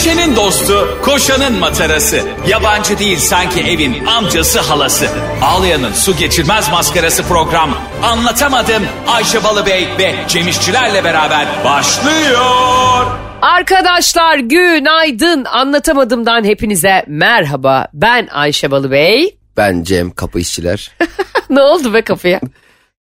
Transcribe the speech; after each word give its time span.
Ayşe'nin 0.00 0.36
dostu, 0.36 0.98
koşanın 1.02 1.58
matarası. 1.58 2.22
Yabancı 2.48 2.98
değil 2.98 3.18
sanki 3.18 3.60
evin 3.60 4.06
amcası 4.06 4.60
halası. 4.60 5.08
Ağlayan'ın 5.42 5.92
su 5.92 6.16
geçirmez 6.16 6.70
maskarası 6.70 7.22
program. 7.22 7.78
Anlatamadım 8.02 8.82
Ayşe 9.06 9.44
Balıbey 9.44 9.88
ve 9.98 10.14
Cemişçilerle 10.28 11.04
beraber 11.04 11.46
başlıyor. 11.64 13.06
Arkadaşlar 13.42 14.38
günaydın. 14.38 15.44
Anlatamadımdan 15.44 16.44
hepinize 16.44 17.04
merhaba. 17.06 17.86
Ben 17.94 18.28
Ayşe 18.32 18.70
Balıbey. 18.70 19.38
Ben 19.56 19.82
Cem 19.82 20.10
kapı 20.10 20.40
işçiler. 20.40 20.90
ne 21.50 21.60
oldu 21.60 21.94
be 21.94 22.02
kapıya? 22.02 22.40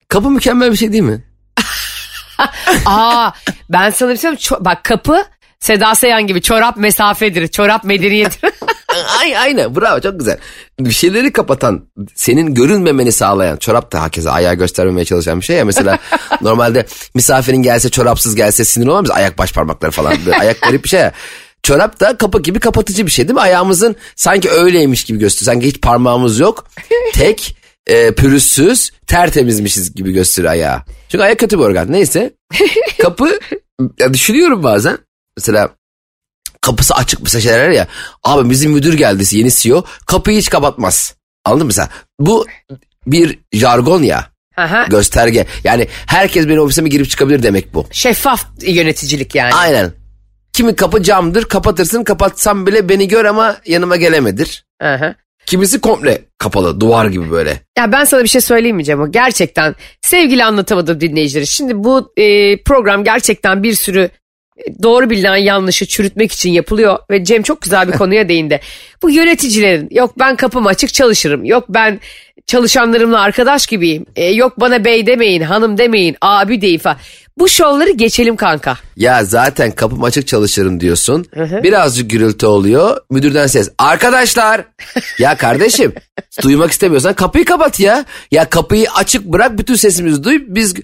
kapı 0.07 0.29
mükemmel 0.29 0.71
bir 0.71 0.77
şey 0.77 0.91
değil 0.91 1.03
mi? 1.03 1.23
Aa 2.85 3.31
ben 3.69 3.89
sana 3.89 4.09
bir 4.09 4.17
şey 4.17 4.21
söyleyeyim. 4.21 4.65
Bak 4.65 4.83
kapı 4.83 5.25
Seda 5.59 5.95
Sayan 5.95 6.27
gibi 6.27 6.41
çorap 6.41 6.77
mesafedir, 6.77 7.47
çorap 7.47 7.83
medeniyettir. 7.83 8.51
Ay, 9.19 9.37
aynen 9.37 9.75
bravo 9.75 10.01
çok 10.01 10.19
güzel. 10.19 10.37
Bir 10.79 10.91
şeyleri 10.91 11.33
kapatan, 11.33 11.85
senin 12.15 12.53
görünmemeni 12.53 13.11
sağlayan, 13.11 13.57
çorap 13.57 13.91
da 13.91 14.01
hakeza 14.01 14.31
ayağı 14.31 14.53
göstermemeye 14.53 15.05
çalışan 15.05 15.39
bir 15.39 15.45
şey 15.45 15.55
ya. 15.55 15.65
Mesela 15.65 15.99
normalde 16.41 16.85
misafirin 17.15 17.61
gelse 17.61 17.89
çorapsız 17.89 18.35
gelse 18.35 18.65
sinir 18.65 18.87
olmaz? 18.87 19.11
Ayak 19.11 19.37
baş 19.37 19.53
parmakları 19.53 19.91
falan. 19.91 20.17
Ayak 20.39 20.61
garip 20.61 20.83
bir 20.83 20.89
şey 20.89 20.99
ya. 20.99 21.11
Çorap 21.63 21.99
da 21.99 22.17
kapı 22.17 22.41
gibi 22.41 22.59
kapatıcı 22.59 23.05
bir 23.05 23.11
şey 23.11 23.27
değil 23.27 23.35
mi? 23.35 23.41
Ayağımızın 23.41 23.95
sanki 24.15 24.49
öyleymiş 24.49 25.03
gibi 25.03 25.19
gösteriyor. 25.19 25.53
Sanki 25.53 25.67
hiç 25.67 25.81
parmağımız 25.81 26.39
yok. 26.39 26.67
Tek, 27.13 27.55
e, 27.87 28.11
pürüzsüz, 28.11 28.91
tertemizmişiz 29.07 29.95
gibi 29.95 30.11
gösteriyor 30.11 30.53
ayağı. 30.53 30.81
Çünkü 31.09 31.23
ayak 31.23 31.39
kötü 31.39 31.59
bir 31.59 31.63
organ. 31.63 31.91
Neyse. 31.91 32.33
Kapı, 33.01 33.39
ya 33.99 34.13
düşünüyorum 34.13 34.63
bazen. 34.63 34.97
Mesela 35.39 35.69
kapısı 36.61 36.93
açık 36.95 37.23
mesela 37.23 37.41
şeyler 37.41 37.69
ya. 37.69 37.87
Abi 38.23 38.49
bizim 38.49 38.71
müdür 38.71 38.93
geldi 38.93 39.23
yeni 39.31 39.51
CEO 39.51 39.83
kapıyı 40.05 40.37
hiç 40.37 40.49
kapatmaz. 40.49 41.15
Anladın 41.45 41.63
mı 41.65 41.67
mesela? 41.67 41.89
Bu 42.19 42.45
bir 43.07 43.39
jargon 43.53 44.03
ya. 44.03 44.29
Aha. 44.57 44.85
Gösterge. 44.89 45.45
Yani 45.63 45.87
herkes 46.07 46.47
benim 46.47 46.61
ofisime 46.61 46.89
girip 46.89 47.09
çıkabilir 47.09 47.43
demek 47.43 47.73
bu. 47.73 47.87
Şeffaf 47.91 48.45
yöneticilik 48.61 49.35
yani. 49.35 49.53
Aynen. 49.53 49.91
Kimi 50.53 50.75
kapı 50.75 51.03
camdır 51.03 51.45
kapatırsın 51.45 52.03
kapatsam 52.03 52.67
bile 52.67 52.89
beni 52.89 53.07
gör 53.07 53.25
ama 53.25 53.57
yanıma 53.65 53.95
gelemedir. 53.95 54.65
Aha. 54.81 55.15
Kimisi 55.45 55.81
komple 55.81 56.21
kapalı 56.37 56.79
duvar 56.79 57.05
gibi 57.05 57.31
böyle. 57.31 57.61
Ya 57.77 57.91
ben 57.91 58.05
sana 58.05 58.23
bir 58.23 58.27
şey 58.27 58.41
söyleyeyim 58.41 58.75
mi 58.75 58.83
Cemo? 58.83 59.11
Gerçekten 59.11 59.75
sevgili 60.01 60.43
anlatamadım 60.43 61.01
dinleyicileri. 61.01 61.47
Şimdi 61.47 61.83
bu 61.83 62.13
e, 62.17 62.57
program 62.63 63.03
gerçekten 63.03 63.63
bir 63.63 63.73
sürü 63.73 64.09
doğru 64.83 65.09
bilinen 65.09 65.37
yanlışı 65.37 65.85
çürütmek 65.85 66.31
için 66.31 66.51
yapılıyor 66.51 66.99
ve 67.09 67.23
Cem 67.23 67.43
çok 67.43 67.61
güzel 67.61 67.87
bir 67.87 67.93
konuya 67.93 68.29
değindi. 68.29 68.59
Bu 69.01 69.09
yöneticilerin 69.09 69.87
yok 69.91 70.19
ben 70.19 70.35
kapım 70.35 70.67
açık 70.67 70.93
çalışırım 70.93 71.45
yok 71.45 71.65
ben 71.69 71.99
çalışanlarımla 72.47 73.19
arkadaş 73.19 73.67
gibiyim 73.67 74.05
e, 74.15 74.25
yok 74.25 74.59
bana 74.59 74.85
bey 74.85 75.05
demeyin 75.07 75.41
hanım 75.41 75.77
demeyin 75.77 76.15
abi 76.21 76.61
deyin 76.61 76.79
falan. 76.79 76.97
Bu 77.37 77.49
şovları 77.49 77.91
geçelim 77.91 78.35
kanka. 78.35 78.77
Ya 78.95 79.23
zaten 79.23 79.71
kapım 79.71 80.03
açık 80.03 80.27
çalışırım 80.27 80.79
diyorsun. 80.79 81.25
Birazcık 81.35 82.09
gürültü 82.09 82.45
oluyor. 82.45 82.97
Müdürden 83.09 83.47
ses. 83.47 83.71
Arkadaşlar. 83.77 84.65
ya 85.19 85.37
kardeşim 85.37 85.93
duymak 86.41 86.71
istemiyorsan 86.71 87.13
kapıyı 87.13 87.45
kapat 87.45 87.79
ya. 87.79 88.05
Ya 88.31 88.49
kapıyı 88.49 88.91
açık 88.91 89.25
bırak 89.25 89.57
bütün 89.57 89.75
sesimizi 89.75 90.23
duy. 90.23 90.39
Biz 90.47 90.75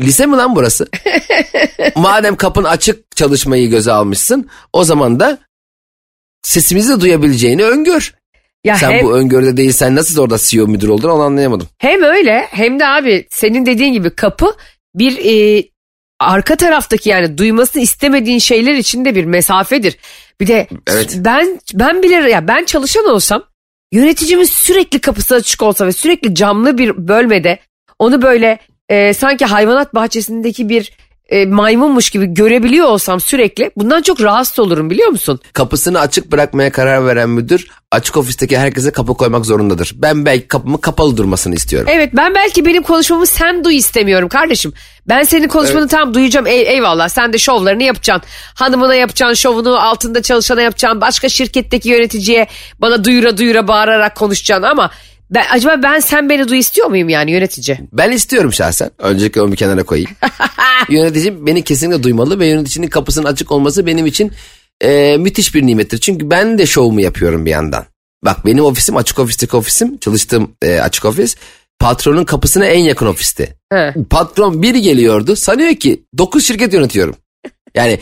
lise 0.00 0.26
mi 0.26 0.36
lan 0.36 0.56
burası? 0.56 0.88
Madem 1.96 2.36
kapın 2.36 2.64
açık 2.64 3.16
çalışmayı 3.16 3.70
göze 3.70 3.92
almışsın 3.92 4.48
o 4.72 4.84
zaman 4.84 5.20
da 5.20 5.38
sesimizi 6.42 6.92
de 6.96 7.00
duyabileceğini 7.00 7.64
öngör. 7.64 8.14
Ya 8.64 8.76
Sen 8.76 8.90
hem, 8.90 9.04
bu 9.04 9.16
öngörüde 9.16 9.56
değilsen 9.56 9.96
nasıl 9.96 10.22
orada 10.22 10.38
CEO 10.38 10.66
müdür 10.66 10.88
oldun 10.88 11.10
onu 11.10 11.22
anlayamadım. 11.22 11.68
Hem 11.78 12.02
öyle 12.02 12.46
hem 12.50 12.80
de 12.80 12.86
abi 12.86 13.26
senin 13.30 13.66
dediğin 13.66 13.92
gibi 13.92 14.10
kapı 14.10 14.56
bir 14.94 15.18
e, 15.24 15.64
arka 16.20 16.56
taraftaki 16.56 17.08
yani 17.08 17.38
duymasını 17.38 17.82
istemediğin 17.82 18.38
şeyler 18.38 18.74
için 18.74 19.04
de 19.04 19.14
bir 19.14 19.24
mesafedir. 19.24 19.96
Bir 20.40 20.46
de 20.46 20.68
evet. 20.86 21.16
ben 21.18 21.60
ben 21.74 22.02
bile 22.02 22.14
ya 22.14 22.48
ben 22.48 22.64
çalışan 22.64 23.04
olsam 23.04 23.44
yöneticimiz 23.92 24.50
sürekli 24.50 24.98
kapısı 24.98 25.34
açık 25.34 25.62
olsa 25.62 25.86
ve 25.86 25.92
sürekli 25.92 26.34
camlı 26.34 26.78
bir 26.78 27.08
bölmede 27.08 27.58
onu 27.98 28.22
böyle 28.22 28.58
e, 28.88 29.14
sanki 29.14 29.44
hayvanat 29.44 29.94
bahçesindeki 29.94 30.68
bir 30.68 30.92
e, 31.28 31.46
maymunmuş 31.46 32.10
gibi 32.10 32.26
görebiliyor 32.26 32.86
olsam 32.86 33.20
sürekli 33.20 33.70
bundan 33.76 34.02
çok 34.02 34.20
rahatsız 34.20 34.58
olurum 34.58 34.90
biliyor 34.90 35.08
musun? 35.08 35.40
Kapısını 35.52 36.00
açık 36.00 36.32
bırakmaya 36.32 36.72
karar 36.72 37.06
veren 37.06 37.30
müdür 37.30 37.68
açık 37.90 38.16
ofisteki 38.16 38.58
herkese 38.58 38.90
kapı 38.90 39.14
koymak 39.14 39.46
zorundadır. 39.46 39.92
Ben 39.94 40.26
belki 40.26 40.48
kapımı 40.48 40.80
kapalı 40.80 41.16
durmasını 41.16 41.54
istiyorum. 41.54 41.88
Evet 41.92 42.10
ben 42.12 42.34
belki 42.34 42.64
benim 42.64 42.82
konuşmamı 42.82 43.26
sen 43.26 43.64
duy 43.64 43.76
istemiyorum 43.76 44.28
kardeşim. 44.28 44.72
Ben 45.08 45.22
senin 45.22 45.48
konuşmanı 45.48 45.80
evet. 45.80 45.90
tam 45.90 46.14
duyacağım 46.14 46.46
Ey, 46.46 46.62
eyvallah 46.62 47.08
sen 47.08 47.32
de 47.32 47.38
şovlarını 47.38 47.82
yapacaksın. 47.82 48.28
Hanımına 48.54 48.94
yapacaksın 48.94 49.34
şovunu 49.34 49.80
altında 49.80 50.22
çalışana 50.22 50.62
yapacaksın. 50.62 51.00
Başka 51.00 51.28
şirketteki 51.28 51.88
yöneticiye 51.88 52.46
bana 52.78 53.04
duyura 53.04 53.38
duyura 53.38 53.68
bağırarak 53.68 54.16
konuşacaksın 54.16 54.62
ama 54.62 54.90
ben, 55.30 55.44
acaba 55.50 55.82
ben 55.82 56.00
sen 56.00 56.28
beni 56.28 56.48
duy 56.48 56.58
istiyor 56.58 56.86
muyum 56.86 57.08
yani 57.08 57.30
yönetici? 57.30 57.78
Ben 57.92 58.10
istiyorum 58.10 58.52
şahsen. 58.52 58.90
Öncelikle 58.98 59.42
onu 59.42 59.52
bir 59.52 59.56
kenara 59.56 59.82
koyayım. 59.82 60.10
Yöneticim 60.88 61.46
beni 61.46 61.62
kesinlikle 61.62 62.02
duymalı 62.02 62.38
ve 62.38 62.46
yöneticinin 62.46 62.86
kapısının 62.86 63.26
açık 63.26 63.52
olması 63.52 63.86
benim 63.86 64.06
için 64.06 64.32
e, 64.80 65.16
müthiş 65.16 65.54
bir 65.54 65.66
nimettir. 65.66 65.98
Çünkü 65.98 66.30
ben 66.30 66.58
de 66.58 66.66
şovumu 66.66 67.00
yapıyorum 67.00 67.46
bir 67.46 67.50
yandan. 67.50 67.84
Bak 68.24 68.46
benim 68.46 68.64
ofisim 68.64 68.96
açık 68.96 69.18
ofisteki 69.18 69.56
ofisim. 69.56 69.98
Çalıştığım 69.98 70.52
e, 70.62 70.80
açık 70.80 71.04
ofis. 71.04 71.36
Patronun 71.78 72.24
kapısına 72.24 72.66
en 72.66 72.80
yakın 72.80 73.06
ofisti. 73.06 73.56
He. 73.72 73.94
Patron 74.10 74.62
biri 74.62 74.80
geliyordu. 74.80 75.36
Sanıyor 75.36 75.74
ki 75.74 76.04
9 76.18 76.46
şirket 76.46 76.72
yönetiyorum. 76.72 77.16
Yani 77.74 77.98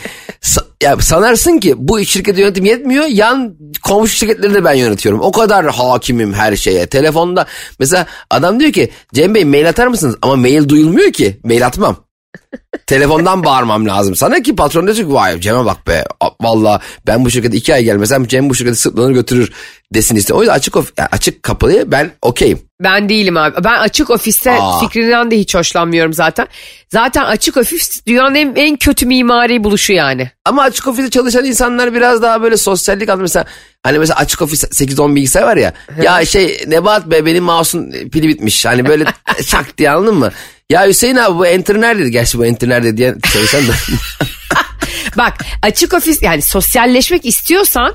ya 0.82 0.97
sanarsın 0.97 1.59
ki 1.59 1.75
bu 1.76 2.04
şirket 2.04 2.38
yönetim 2.38 2.64
yetmiyor. 2.64 3.04
Yan 3.04 3.56
komşu 3.82 4.16
şirketleri 4.16 4.54
de 4.54 4.64
ben 4.64 4.75
yönetiyorum. 4.75 5.20
O 5.20 5.32
kadar 5.32 5.66
hakimim 5.66 6.34
her 6.34 6.56
şeye. 6.56 6.87
Telefonda 6.87 7.47
mesela 7.81 8.06
adam 8.31 8.60
diyor 8.60 8.72
ki 8.72 8.91
Cem 9.14 9.34
Bey 9.34 9.44
mail 9.44 9.69
atar 9.69 9.87
mısınız? 9.87 10.16
Ama 10.22 10.37
mail 10.37 10.69
duyulmuyor 10.69 11.12
ki. 11.12 11.41
Mail 11.44 11.66
atmam. 11.66 11.97
Telefondan 12.86 13.44
bağırmam 13.44 13.86
lazım 13.86 14.16
sana 14.16 14.42
ki 14.42 14.56
patron 14.56 14.86
diyecek 14.86 15.06
vay 15.08 15.40
Cem'e 15.40 15.64
bak 15.64 15.86
be 15.86 16.04
valla 16.40 16.80
ben 17.06 17.24
bu 17.24 17.30
şirkete 17.30 17.56
iki 17.56 17.74
ay 17.74 17.84
gelmesem 17.84 18.26
Cem 18.26 18.50
bu 18.50 18.54
şirketi 18.54 18.76
sırtlanır 18.76 19.12
götürür 19.12 19.52
desin 19.94 20.16
işte. 20.16 20.34
O 20.34 20.40
yüzden 20.40 20.54
açık, 20.54 20.76
of 20.76 20.92
açık 21.12 21.42
kapıya 21.42 21.90
ben 21.90 22.10
okeyim. 22.22 22.60
Ben 22.82 23.08
değilim 23.08 23.36
abi. 23.36 23.64
Ben 23.64 23.78
açık 23.78 24.10
ofiste 24.10 24.52
Aa. 24.52 24.80
fikrinden 24.80 25.30
de 25.30 25.38
hiç 25.38 25.54
hoşlanmıyorum 25.54 26.12
zaten. 26.12 26.46
Zaten 26.92 27.24
açık 27.24 27.56
ofis 27.56 28.06
dünyanın 28.06 28.34
en, 28.34 28.54
en 28.56 28.76
kötü 28.76 29.06
mimari 29.06 29.64
buluşu 29.64 29.92
yani. 29.92 30.30
Ama 30.44 30.62
açık 30.62 30.86
ofiste 30.86 31.10
çalışan 31.10 31.44
insanlar 31.44 31.94
biraz 31.94 32.22
daha 32.22 32.42
böyle 32.42 32.56
sosyallik 32.56 33.08
anlamında 33.08 33.22
mesela 33.22 33.44
hani 33.82 33.98
mesela 33.98 34.18
açık 34.18 34.42
ofis 34.42 34.64
8-10 34.64 35.14
bilgisayar 35.14 35.42
var 35.42 35.56
ya. 35.56 35.72
ya 36.02 36.24
şey 36.24 36.64
Nebat 36.66 37.10
be 37.10 37.26
benim 37.26 37.44
mouse'un 37.44 37.90
pili 37.90 38.28
bitmiş. 38.28 38.66
Hani 38.66 38.88
böyle 38.88 39.04
şak 39.46 39.78
diye 39.78 39.90
anladın 39.90 40.14
mı? 40.14 40.32
Ya 40.70 40.86
Hüseyin 40.86 41.16
abi 41.16 41.38
bu 41.38 41.46
enter 41.46 41.80
neredeydi? 41.80 42.10
Gerçi 42.10 42.35
bu 42.38 42.47
enter 42.47 42.69
nerede 42.69 42.97
diye 42.97 43.14
söylesen 43.32 43.62
de. 43.62 43.72
Bak 45.16 45.34
açık 45.62 45.94
ofis 45.94 46.22
yani 46.22 46.42
sosyalleşmek 46.42 47.24
istiyorsan 47.24 47.94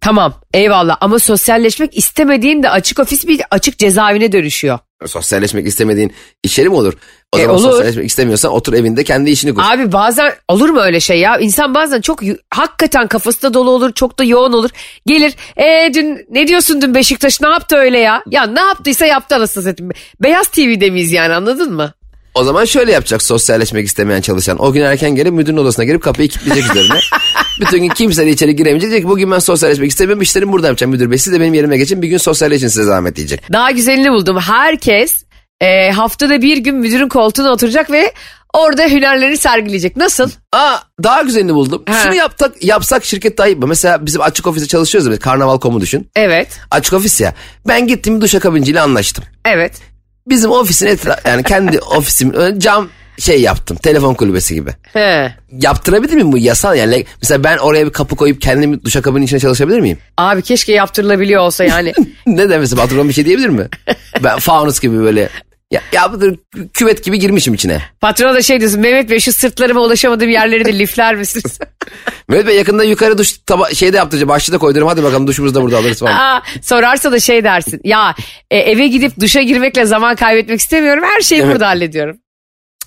tamam 0.00 0.34
eyvallah 0.54 0.96
ama 1.00 1.18
sosyalleşmek 1.18 1.96
istemediğin 1.98 2.62
de 2.62 2.70
açık 2.70 2.98
ofis 2.98 3.26
bir 3.26 3.40
açık 3.50 3.78
cezaevine 3.78 4.32
dönüşüyor. 4.32 4.78
Sosyalleşmek 5.06 5.66
istemediğin 5.66 6.12
iş 6.42 6.58
yeri 6.58 6.68
mi 6.68 6.74
olur? 6.74 6.94
O 7.32 7.38
e, 7.38 7.42
zaman 7.42 7.56
olur. 7.56 7.70
sosyalleşmek 7.70 8.06
istemiyorsan 8.06 8.52
otur 8.52 8.72
evinde 8.72 9.04
kendi 9.04 9.30
işini 9.30 9.54
kur. 9.54 9.62
Abi 9.64 9.92
bazen 9.92 10.32
olur 10.48 10.68
mu 10.68 10.80
öyle 10.80 11.00
şey 11.00 11.20
ya? 11.20 11.38
İnsan 11.38 11.74
bazen 11.74 12.00
çok 12.00 12.20
hakikaten 12.50 13.06
kafası 13.06 13.42
da 13.42 13.54
dolu 13.54 13.70
olur, 13.70 13.92
çok 13.92 14.18
da 14.18 14.24
yoğun 14.24 14.52
olur. 14.52 14.70
Gelir, 15.06 15.34
e 15.56 15.90
dün 15.94 16.26
ne 16.30 16.48
diyorsun 16.48 16.82
dün 16.82 16.94
Beşiktaş 16.94 17.40
ne 17.40 17.48
yaptı 17.48 17.76
öyle 17.76 17.98
ya? 17.98 18.22
Ya 18.30 18.46
ne 18.46 18.60
yaptıysa 18.60 19.06
yaptı 19.06 19.34
anasını 19.34 19.64
satayım. 19.64 19.92
Beyaz 20.22 20.48
TV'de 20.48 20.90
miyiz 20.90 21.12
yani 21.12 21.34
anladın 21.34 21.72
mı? 21.72 21.92
O 22.34 22.44
zaman 22.44 22.64
şöyle 22.64 22.92
yapacak 22.92 23.22
sosyalleşmek 23.22 23.86
istemeyen 23.86 24.20
çalışan. 24.20 24.62
O 24.62 24.72
gün 24.72 24.82
erken 24.82 25.14
gelip 25.14 25.32
müdürün 25.32 25.56
odasına 25.56 25.84
gelip 25.84 26.02
kapıyı 26.02 26.28
kilitleyecek 26.28 26.70
üzerine. 26.70 26.98
Bütün 27.60 27.78
gün 27.78 27.88
kimse 27.88 28.26
de 28.26 28.30
içeri 28.30 28.56
giremeyecek. 28.56 28.90
Diyecek 28.90 29.08
bugün 29.08 29.30
ben 29.30 29.38
sosyalleşmek 29.38 29.90
istemiyorum. 29.90 30.22
İşlerim 30.22 30.52
burada 30.52 30.66
yapacağım 30.66 30.90
müdür 30.90 31.10
bey. 31.10 31.18
Siz 31.18 31.32
de 31.32 31.40
benim 31.40 31.54
yerime 31.54 31.76
geçin. 31.76 32.02
Bir 32.02 32.08
gün 32.08 32.18
sosyalleşin 32.18 32.68
size 32.68 32.84
zahmet 32.84 33.16
diyecek. 33.16 33.52
Daha 33.52 33.70
güzelini 33.70 34.10
buldum. 34.10 34.38
Herkes 34.40 35.24
e, 35.60 35.90
haftada 35.90 36.42
bir 36.42 36.56
gün 36.56 36.74
müdürün 36.76 37.08
koltuğuna 37.08 37.50
oturacak 37.50 37.90
ve 37.90 38.12
orada 38.52 38.84
hünerlerini 38.84 39.36
sergileyecek. 39.36 39.96
Nasıl? 39.96 40.30
Aa 40.52 40.76
daha 41.02 41.22
güzelini 41.22 41.54
buldum. 41.54 41.82
He. 41.86 41.94
Şunu 42.02 42.14
yapsak 42.14 42.64
yapsak 42.64 43.04
şirket 43.04 43.38
daha 43.38 43.46
iyi. 43.48 43.56
Mesela 43.56 44.06
bizim 44.06 44.20
açık 44.22 44.46
ofiste 44.46 44.68
çalışıyoruz 44.68 45.12
ya. 45.12 45.18
Karnaval.com'u 45.18 45.80
düşün. 45.80 46.10
Evet. 46.16 46.48
Açık 46.70 46.92
ofis 46.92 47.20
ya. 47.20 47.34
Ben 47.68 47.86
gittim 47.86 48.20
duş 48.20 48.34
akabinciyle 48.34 48.80
anlaştım. 48.80 49.24
Evet. 49.44 49.93
Bizim 50.26 50.50
ofisin 50.50 50.86
etrafı 50.86 51.28
yani 51.28 51.42
kendi 51.42 51.78
ofisimin 51.96 52.58
cam 52.58 52.88
şey 53.18 53.40
yaptım. 53.40 53.76
Telefon 53.76 54.14
kulübesi 54.14 54.54
gibi. 54.54 54.70
He. 54.92 55.34
Yaptırabilir 55.52 56.14
miyim 56.14 56.32
bu 56.32 56.38
yasal 56.38 56.76
yani? 56.76 57.04
Mesela 57.22 57.44
ben 57.44 57.58
oraya 57.58 57.86
bir 57.86 57.92
kapı 57.92 58.16
koyup 58.16 58.40
kendimi 58.40 58.84
duşakabinin 58.84 59.24
içine 59.24 59.40
çalışabilir 59.40 59.80
miyim? 59.80 59.98
Abi 60.16 60.42
keşke 60.42 60.72
yaptırılabiliyor 60.72 61.42
olsa 61.42 61.64
yani. 61.64 61.92
ne 62.26 62.48
demesi 62.48 62.76
patron 62.76 63.08
bir 63.08 63.14
şey 63.14 63.24
diyebilir 63.24 63.48
mi? 63.48 63.68
ben 64.24 64.38
fanus 64.38 64.80
gibi 64.80 64.98
böyle 64.98 65.28
ya, 65.74 65.82
ya 65.92 66.12
budur 66.12 66.36
küvet 66.74 67.04
gibi 67.04 67.18
girmişim 67.18 67.54
içine. 67.54 67.82
Patrona 68.00 68.34
da 68.34 68.42
şey 68.42 68.60
diyorsun 68.60 68.80
Mehmet 68.80 69.10
Bey 69.10 69.20
şu 69.20 69.32
sırtlarıma 69.32 69.80
ulaşamadığım 69.80 70.28
yerleri 70.28 70.64
de 70.64 70.78
lifler 70.78 71.14
misiniz? 71.14 71.58
Mehmet 72.28 72.46
Bey 72.46 72.56
yakında 72.56 72.84
yukarı 72.84 73.18
duş 73.18 73.38
taba 73.46 73.70
şeyde 73.70 73.96
yaptıracağım. 73.96 74.28
Başta 74.28 74.52
da 74.52 74.58
koydurum 74.58 74.88
hadi 74.88 75.02
bakalım 75.02 75.26
duşumuzu 75.26 75.54
da 75.54 75.62
burada 75.62 75.78
alırız 75.78 75.98
falan. 75.98 76.12
Aa, 76.12 76.42
sorarsa 76.62 77.12
da 77.12 77.20
şey 77.20 77.44
dersin. 77.44 77.80
Ya 77.84 78.14
e, 78.50 78.58
eve 78.58 78.86
gidip 78.86 79.20
duşa 79.20 79.42
girmekle 79.42 79.86
zaman 79.86 80.16
kaybetmek 80.16 80.60
istemiyorum. 80.60 81.04
Her 81.06 81.20
şeyi 81.20 81.46
burada 81.46 81.68
hallediyorum. 81.68 82.16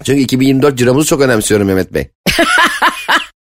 Çünkü 0.04 0.22
2024 0.22 0.78
ciromuzu 0.78 1.08
çok 1.08 1.22
önemsiyorum 1.22 1.68
Mehmet 1.68 1.94
Bey. 1.94 2.08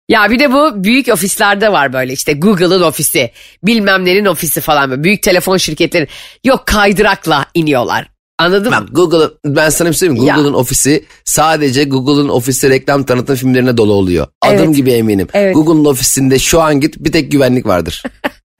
Ya 0.09 0.29
bir 0.31 0.39
de 0.39 0.53
bu 0.53 0.83
büyük 0.83 1.07
ofislerde 1.07 1.71
var 1.71 1.93
böyle 1.93 2.13
işte 2.13 2.33
Google'ın 2.33 2.81
ofisi, 2.81 3.31
bilmem 3.63 4.05
nenin 4.05 4.25
ofisi 4.25 4.61
falan 4.61 4.91
böyle 4.91 5.03
büyük 5.03 5.23
telefon 5.23 5.57
şirketleri. 5.57 6.07
Yok 6.43 6.65
kaydırakla 6.65 7.45
iniyorlar. 7.53 8.14
Anladın 8.39 8.71
Bak 8.71 8.81
mı? 8.81 8.87
Google'ın 8.91 9.33
ben 9.45 9.69
sana 9.69 9.89
bir 9.89 9.93
şey 9.93 10.09
söyleyeyim. 10.09 10.35
Google'ın 10.35 10.53
ofisi 10.53 11.05
sadece 11.25 11.83
Google'ın 11.83 12.29
ofisi 12.29 12.69
reklam 12.69 13.03
tanıtım 13.03 13.35
filmlerine 13.35 13.77
dolu 13.77 13.93
oluyor. 13.93 14.27
Adım 14.41 14.57
Evet. 14.65 14.75
gibi 14.75 14.91
eminim. 14.91 15.27
Evet. 15.33 15.55
Google'ın 15.55 15.85
ofisinde 15.85 16.39
şu 16.39 16.61
an 16.61 16.79
git 16.79 16.95
bir 16.99 17.11
tek 17.11 17.31
güvenlik 17.31 17.65
vardır. 17.65 18.03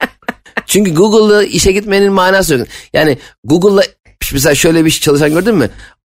Çünkü 0.66 0.94
Google'la 0.94 1.42
işe 1.44 1.72
gitmenin 1.72 2.12
manası 2.12 2.54
yok. 2.54 2.66
Yani 2.92 3.18
Google'la 3.44 3.82
mesela 4.32 4.54
şöyle 4.54 4.84
bir 4.84 4.90
çalışan 4.90 5.30
gördün 5.30 5.54
mü? 5.54 5.70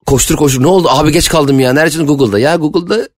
Koştur 0.07 0.37
koştur 0.37 0.63
ne 0.63 0.67
oldu 0.67 0.89
abi 0.91 1.13
geç 1.13 1.29
kaldım 1.29 1.61
ya. 1.61 1.73
Nerede 1.73 2.03
Google'da? 2.03 2.39
Ya 2.39 2.57
Google'da 2.57 3.09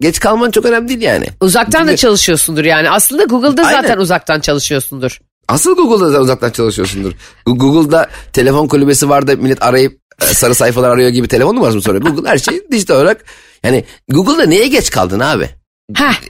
geç 0.00 0.20
kalman 0.20 0.50
çok 0.50 0.64
önemli 0.64 0.88
değil 0.88 1.02
yani. 1.02 1.26
Uzaktan 1.40 1.88
da 1.88 1.96
çalışıyorsundur 1.96 2.64
yani. 2.64 2.90
Aslında 2.90 3.24
Google'da 3.24 3.64
zaten 3.64 3.82
Aynen. 3.90 3.98
uzaktan 3.98 4.40
çalışıyorsundur. 4.40 5.18
Asıl 5.48 5.76
Google'da 5.76 6.12
da 6.12 6.20
uzaktan 6.20 6.50
çalışıyorsundur. 6.50 7.12
Google'da 7.46 8.10
telefon 8.32 8.68
kulübesi 8.68 9.08
var 9.08 9.26
da 9.26 9.36
millet 9.36 9.62
arayıp 9.62 10.00
e, 10.22 10.24
sarı 10.24 10.54
sayfalar 10.54 10.90
arıyor 10.90 11.10
gibi 11.10 11.28
telefon 11.28 11.56
numarası 11.56 11.76
mı 11.76 11.82
soruyor? 11.82 12.04
Google 12.04 12.28
her 12.28 12.38
şeyi 12.38 12.62
dijital 12.72 12.96
olarak 12.96 13.24
yani 13.62 13.84
Google'da 14.08 14.46
neye 14.46 14.66
geç 14.66 14.90
kaldın 14.90 15.20
abi? 15.20 15.50
Heh. 15.94 16.20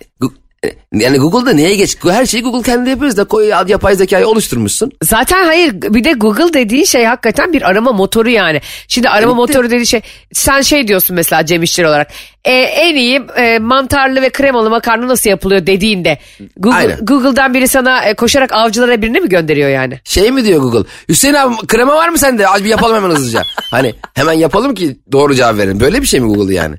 Yani 0.92 1.18
Google'da 1.18 1.52
neye 1.52 1.74
geç? 1.76 1.96
Her 2.04 2.26
şeyi 2.26 2.42
Google 2.42 2.62
kendi 2.62 2.90
yapıyoruz 2.90 3.16
da 3.16 3.24
koy 3.24 3.48
yapay 3.68 3.94
zekayı 3.94 4.28
oluşturmuşsun. 4.28 4.92
Zaten 5.02 5.44
hayır 5.44 5.72
bir 5.72 6.04
de 6.04 6.12
Google 6.12 6.52
dediğin 6.52 6.84
şey 6.84 7.04
hakikaten 7.04 7.52
bir 7.52 7.62
arama 7.62 7.92
motoru 7.92 8.30
yani. 8.30 8.60
Şimdi 8.88 9.08
arama 9.08 9.24
Evet 9.26 9.36
motoru 9.36 9.70
dediği 9.70 9.86
şey 9.86 10.00
sen 10.32 10.60
şey 10.60 10.88
diyorsun 10.88 11.16
mesela 11.16 11.46
Cem 11.46 11.62
İşçiler 11.62 11.88
olarak. 11.88 12.10
E, 12.44 12.52
en 12.52 12.96
iyi 12.96 13.22
e, 13.36 13.58
mantarlı 13.58 14.22
ve 14.22 14.30
kremalı 14.30 14.70
makarna 14.70 15.08
nasıl 15.08 15.30
yapılıyor 15.30 15.66
dediğinde 15.66 16.18
Google, 16.56 16.78
Aynen. 16.78 16.98
Google'dan 17.02 17.54
biri 17.54 17.68
sana 17.68 18.04
e, 18.04 18.14
koşarak 18.14 18.52
avcılara 18.52 19.02
birini 19.02 19.20
mi 19.20 19.28
gönderiyor 19.28 19.70
yani? 19.70 20.00
Şey 20.04 20.30
mi 20.30 20.44
diyor 20.44 20.60
Google? 20.60 20.88
Hüseyin 21.08 21.34
abi 21.34 21.54
krema 21.66 21.94
var 21.94 22.08
mı 22.08 22.18
sende? 22.18 22.48
Az 22.48 22.64
bir 22.64 22.68
yapalım 22.68 22.96
hemen 22.96 23.10
hızlıca. 23.10 23.42
hani 23.70 23.94
hemen 24.14 24.32
yapalım 24.32 24.74
ki 24.74 24.96
doğru 25.12 25.34
cevap 25.34 25.58
verin. 25.58 25.80
Böyle 25.80 26.02
bir 26.02 26.06
şey 26.06 26.20
mi 26.20 26.34
Google 26.34 26.54
yani? 26.54 26.76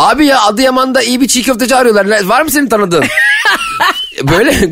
Abi 0.00 0.26
ya 0.26 0.40
Adıyaman'da 0.40 1.02
iyi 1.02 1.20
bir 1.20 1.28
çiğ 1.28 1.42
köfteci 1.42 1.76
arıyorlar. 1.76 2.24
Var 2.24 2.42
mı 2.42 2.50
senin 2.50 2.68
tanıdığın? 2.68 3.04
böyle 4.22 4.52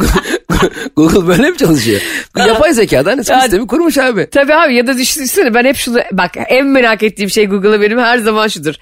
Google 0.97 1.27
böyle 1.27 1.51
mi 1.51 1.57
çalışıyor? 1.57 2.01
Yapay 2.37 2.73
zekadan 2.73 3.23
sistemi 3.23 3.67
kurmuş 3.67 3.99
abi. 3.99 4.31
Tabii 4.31 4.55
abi 4.55 4.75
ya 4.75 4.87
da 4.87 4.99
düşünsene 4.99 5.55
ben 5.55 5.65
hep 5.65 5.77
şunu 5.77 5.99
bak 6.13 6.31
en 6.49 6.67
merak 6.67 7.03
ettiğim 7.03 7.31
şey 7.31 7.47
Google'a 7.47 7.81
benim 7.81 7.99
her 7.99 8.19
zaman 8.19 8.49
şudur. 8.49 8.75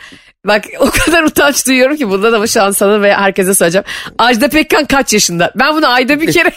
Bak 0.46 0.64
o 0.78 0.90
kadar 0.90 1.22
utanç 1.22 1.66
duyuyorum 1.66 1.96
ki 1.96 2.10
bundan 2.10 2.32
ama 2.32 2.46
şu 2.46 2.62
an 2.62 2.70
sana 2.70 3.02
ve 3.02 3.14
herkese 3.14 3.54
söyleyeceğim. 3.54 3.84
Ajda 4.18 4.48
Pekkan 4.48 4.84
kaç 4.84 5.12
yaşında? 5.12 5.52
Ben 5.54 5.74
bunu 5.74 5.88
ayda 5.88 6.20
bir 6.20 6.32
kere... 6.32 6.52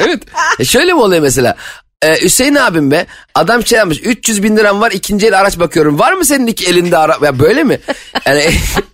Evet. 0.00 0.22
E 0.58 0.64
şöyle 0.64 0.92
mi 0.92 1.00
oluyor 1.00 1.22
mesela? 1.22 1.56
Ee, 2.02 2.22
Hüseyin 2.22 2.54
abim 2.54 2.90
be 2.90 3.06
adam 3.34 3.66
şey 3.66 3.78
yapmış 3.78 4.00
300 4.04 4.42
bin 4.42 4.56
liram 4.56 4.80
var 4.80 4.90
ikinci 4.90 5.26
el 5.26 5.38
araç 5.38 5.58
bakıyorum. 5.58 5.98
Var 5.98 6.12
mı 6.12 6.24
senin 6.24 6.46
iki 6.46 6.66
elinde 6.66 6.96
ara 6.98 7.16
ya 7.22 7.38
böyle 7.38 7.64
mi? 7.64 7.78
Yani 8.26 8.44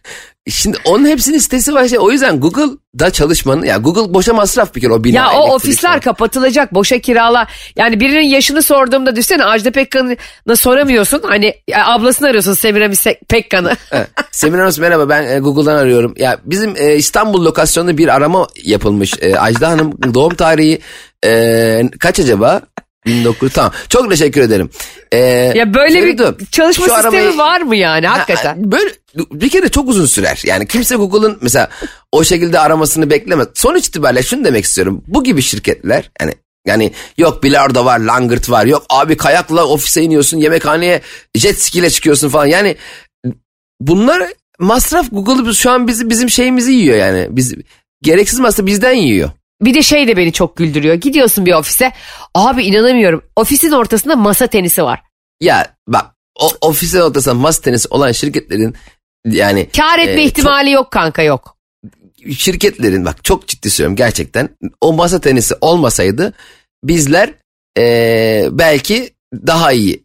şimdi 0.50 0.78
onun 0.84 1.06
hepsinin 1.06 1.38
sitesi 1.38 1.75
var 1.75 1.88
şey. 1.88 1.99
O 1.99 2.10
yüzden 2.10 2.40
Google'da 2.40 3.10
çalışmanın 3.10 3.64
ya 3.64 3.76
Google 3.76 4.14
boşa 4.14 4.32
masraf 4.34 4.75
bir 4.75 4.81
kere 4.81 4.93
o 4.93 5.04
bina. 5.04 5.16
Ya 5.16 5.32
o 5.32 5.54
ofisler 5.54 5.90
falan. 5.90 6.00
kapatılacak 6.00 6.75
boşa 6.75 6.99
kirala. 6.99 7.46
Yani 7.76 8.00
birinin 8.00 8.28
yaşını 8.28 8.62
sorduğumda 8.62 9.16
düşünsene 9.16 9.44
Ajda 9.44 9.70
Pekkan'ı 9.70 10.16
soramıyorsun. 10.56 11.22
Hani 11.22 11.54
ablasını 11.75 12.28
arıyorsun 12.28 12.54
Semiramis 12.54 13.04
Pekkan'ı. 13.28 13.76
Evet. 13.93 14.08
Semiramis 14.31 14.78
merhaba 14.78 15.08
ben 15.08 15.26
e, 15.26 15.38
Google'dan 15.38 15.76
arıyorum. 15.76 16.14
Ya 16.16 16.38
bizim 16.44 16.75
e, 16.76 16.94
İstanbul 16.96 17.44
lokasyonunda 17.44 17.99
bir 17.99 18.08
arama 18.08 18.46
yapılmış. 18.64 19.14
E, 19.20 19.38
Ajda 19.38 19.69
Hanım 19.69 20.14
doğum 20.14 20.34
tarihi 20.34 20.78
e, 21.25 21.82
kaç 22.00 22.20
acaba? 22.20 22.60
1900 23.06 23.52
tamam. 23.52 23.72
Çok 23.88 24.10
teşekkür 24.10 24.40
ederim. 24.40 24.70
E, 25.12 25.19
ya 25.54 25.75
böyle 25.75 26.00
Feridun, 26.00 26.38
bir 26.38 26.46
çalışma 26.46 26.87
sistemi 26.88 27.16
arabayı- 27.16 27.38
var 27.38 27.60
mı 27.60 27.76
yani 27.76 28.06
hakikaten? 28.06 28.54
Ha, 28.56 28.72
böyle 28.72 28.90
bir 29.32 29.49
kere 29.49 29.69
çok 29.69 29.88
uzun 29.88 30.06
sürer. 30.06 30.43
Yani 30.44 30.66
kimse 30.69 30.96
Google'ın 30.96 31.38
mesela 31.40 31.69
o 32.12 32.25
şekilde 32.25 32.58
aramasını 32.58 33.10
beklemez. 33.10 33.49
Sonuç 33.54 33.87
itibariyle 33.87 34.22
şunu 34.22 34.44
demek 34.44 34.64
istiyorum. 34.64 35.04
Bu 35.06 35.25
gibi 35.25 35.43
şirketler 35.43 36.10
yani 36.20 36.34
yani 36.66 36.93
yok 37.19 37.43
bilardo 37.43 37.84
var, 37.84 37.99
langırt 37.99 38.50
var. 38.50 38.66
Yok 38.66 38.84
abi 38.90 39.16
kayakla 39.16 39.64
ofise 39.64 40.02
iniyorsun, 40.02 40.38
yemekhaneye 40.38 41.00
jet 41.34 41.62
ski 41.62 41.78
ile 41.78 41.90
çıkıyorsun 41.90 42.28
falan. 42.28 42.46
Yani 42.46 42.76
bunlar 43.81 44.22
masraf 44.58 45.06
Google 45.12 45.54
şu 45.54 45.70
an 45.70 45.88
bizi 45.88 46.10
bizim 46.10 46.31
şeyimizi 46.31 46.72
yiyor 46.72 46.96
yani. 46.96 47.26
Biz 47.31 47.54
gereksiz 48.02 48.38
masraf 48.38 48.66
bizden 48.66 48.93
yiyor. 48.93 49.31
Bir 49.62 49.75
de 49.75 49.82
şey 49.82 50.09
de 50.09 50.17
beni 50.17 50.32
çok 50.32 50.56
güldürüyor. 50.56 50.94
Gidiyorsun 50.94 51.47
bir 51.47 51.53
ofise. 51.53 51.93
Abi 52.35 52.64
inanamıyorum. 52.64 53.25
Ofisin 53.37 53.70
ortasında 53.70 54.17
masa 54.17 54.47
tenisi 54.47 54.82
var. 54.82 55.03
Ya 55.41 55.75
bak 55.88 56.06
o 56.41 56.50
ofisin 56.61 57.00
ortasında 57.00 57.35
masa 57.35 57.62
tenisi 57.62 57.88
olan 57.91 58.12
şirketlerin 58.12 58.75
yani 59.26 59.69
Kar 59.76 59.99
etme 59.99 60.12
e, 60.12 60.17
çok- 60.17 60.25
ihtimali 60.38 60.70
yok 60.70 60.91
kanka 60.91 61.23
yok. 61.23 61.56
şirketlerin 62.38 63.05
bak 63.05 63.25
çok 63.25 63.49
ciddi 63.49 63.70
söylüyorum 63.70 63.97
gerçekten 63.97 64.49
o 64.81 64.93
masa 64.93 65.20
tenisi 65.20 65.55
olmasaydı 65.61 66.32
bizler 66.85 67.35
eee, 67.79 68.49
belki 68.53 69.11
daha 69.35 69.73
iyi 69.73 70.05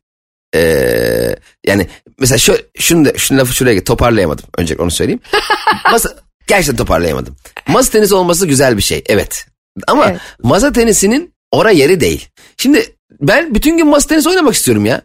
eee, 0.55 1.35
yani 1.67 1.87
mesela 2.19 2.37
şu, 2.37 2.57
şunu 2.77 3.05
da 3.05 3.17
şunu 3.17 3.37
lafı 3.39 3.53
şuraya 3.53 3.83
toparlayamadım 3.83 4.45
önce 4.57 4.75
onu 4.75 4.91
söyleyeyim. 4.91 5.19
masa, 5.91 6.15
gerçekten 6.47 6.75
toparlayamadım. 6.75 7.35
Masa 7.67 7.91
tenisi 7.91 8.15
olması 8.15 8.47
güzel 8.47 8.77
bir 8.77 8.81
şey 8.81 9.03
evet 9.07 9.45
ama 9.87 10.05
Evet. 10.09 10.21
masa 10.43 10.71
tenisinin 10.71 11.33
ora 11.51 11.71
yeri 11.71 11.99
değil. 11.99 12.27
Şimdi 12.57 12.95
ben 13.21 13.55
bütün 13.55 13.77
gün 13.77 13.87
masa 13.87 14.07
tenisi 14.07 14.29
oynamak 14.29 14.53
istiyorum 14.53 14.85
ya. 14.85 15.01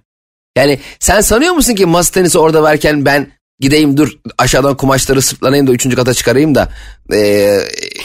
Yani 0.56 0.80
sen 1.00 1.20
sanıyor 1.20 1.54
musun 1.54 1.75
ki 1.75 1.87
masa 1.87 2.12
tenisi 2.12 2.38
orada 2.38 2.62
varken 2.62 3.04
ben 3.04 3.32
gideyim 3.62 3.97
dur 3.97 4.12
aşağıdan 4.38 4.76
kumaşları 4.76 5.23
sırtlanayım 5.23 5.66
da 5.66 5.73
üçüncü 5.73 5.97
kata 5.97 6.14
çıkarayım 6.14 6.54
da 6.54 6.69
e, 7.12 7.19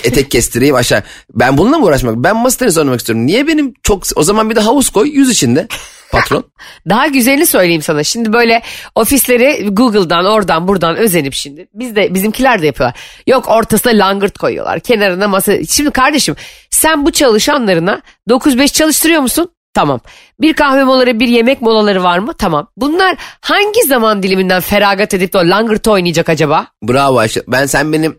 etek 0.04 0.32
kestireyim 0.32 0.76
aşağı. 0.76 1.04
Ben 1.34 1.58
bununla 1.58 1.78
mı 1.78 1.86
uğraşmak? 1.86 2.16
Ben 2.16 2.36
masa 2.36 2.58
tenisi 2.58 2.80
oynamak 2.80 3.00
istiyorum. 3.00 3.26
Niye 3.26 3.48
benim 3.48 3.74
çok 3.84 4.04
o 4.16 4.24
zaman 4.24 4.50
bir 4.50 4.56
de 4.56 4.60
havuz 4.60 4.90
koy 4.90 5.10
yüz 5.10 5.30
içinde 5.30 5.68
patron. 6.12 6.44
Daha 6.90 7.08
güzelini 7.08 7.46
söyleyeyim 7.46 7.82
sana. 7.82 8.04
Şimdi 8.04 8.34
böyle 8.34 8.62
ofisleri 8.96 9.68
Google'dan 9.70 10.26
oradan 10.26 10.68
buradan 10.68 10.96
özenip 10.96 11.34
şimdi. 11.34 11.68
Biz 11.74 11.96
de 11.96 12.14
bizimkiler 12.14 12.62
de 12.62 12.66
yapıyorlar. 12.66 13.00
Yok 13.28 13.48
ortasına 13.48 13.92
langırt 13.94 14.38
koyuyorlar. 14.38 14.80
Kenarına 14.80 15.28
masa. 15.28 15.66
Şimdi 15.66 15.92
kardeşim 15.92 16.36
sen 16.70 17.06
bu 17.06 17.12
çalışanlarına 17.12 18.02
9-5 18.30 18.74
çalıştırıyor 18.74 19.22
musun? 19.22 19.52
Tamam. 19.74 20.00
Bir 20.42 20.54
kahve 20.54 20.84
molaları 20.84 21.20
bir 21.20 21.28
yemek 21.28 21.62
molaları 21.62 22.04
var 22.04 22.20
mı? 22.20 22.34
Tamam. 22.38 22.68
Bunlar 22.78 23.16
hangi 23.42 23.84
zaman 23.88 24.24
diliminden 24.24 24.62
feragat 24.62 25.14
edip 25.14 25.34
de 25.34 25.38
o 25.38 25.42
langırt 25.42 25.88
oynayacak 25.88 26.30
acaba? 26.30 26.68
Bravo 26.84 27.18
Ayşe. 27.18 27.44
Ben 27.48 27.66
sen 27.66 27.94
benim 27.94 28.18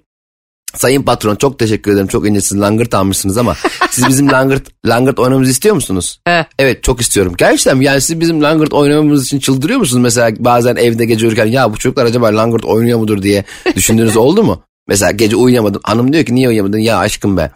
sayın 0.74 1.02
patron 1.02 1.36
çok 1.36 1.58
teşekkür 1.58 1.92
ederim. 1.92 2.06
Çok 2.06 2.28
incesiniz 2.28 2.62
langırt 2.62 2.94
almışsınız 2.94 3.38
ama 3.38 3.56
siz 3.90 4.08
bizim 4.08 4.32
langırt 4.32 4.68
langırt 4.86 5.18
oynamamızı 5.18 5.50
istiyor 5.50 5.74
musunuz? 5.74 6.20
He. 6.24 6.46
Evet 6.58 6.82
çok 6.82 7.00
istiyorum. 7.00 7.34
Gerçekten 7.38 7.80
yani 7.80 8.00
siz 8.00 8.20
bizim 8.20 8.42
langırt 8.42 8.72
oynamamız 8.72 9.26
için 9.26 9.38
çıldırıyor 9.38 9.78
musunuz? 9.78 10.02
Mesela 10.02 10.30
bazen 10.38 10.76
evde 10.76 11.04
gece 11.04 11.26
uyurken 11.26 11.46
ya 11.46 11.72
bu 11.72 11.76
çocuklar 11.78 12.06
acaba 12.06 12.26
langırt 12.26 12.64
oynuyor 12.64 12.98
mudur 12.98 13.22
diye 13.22 13.44
düşündüğünüz 13.76 14.16
oldu 14.26 14.42
mu? 14.44 14.62
Mesela 14.88 15.10
gece 15.12 15.36
uyuyamadım. 15.36 15.80
Hanım 15.84 16.12
diyor 16.12 16.24
ki 16.24 16.34
niye 16.34 16.48
uyuyamadın? 16.48 16.78
Ya 16.78 16.98
aşkım 16.98 17.36
be. 17.36 17.50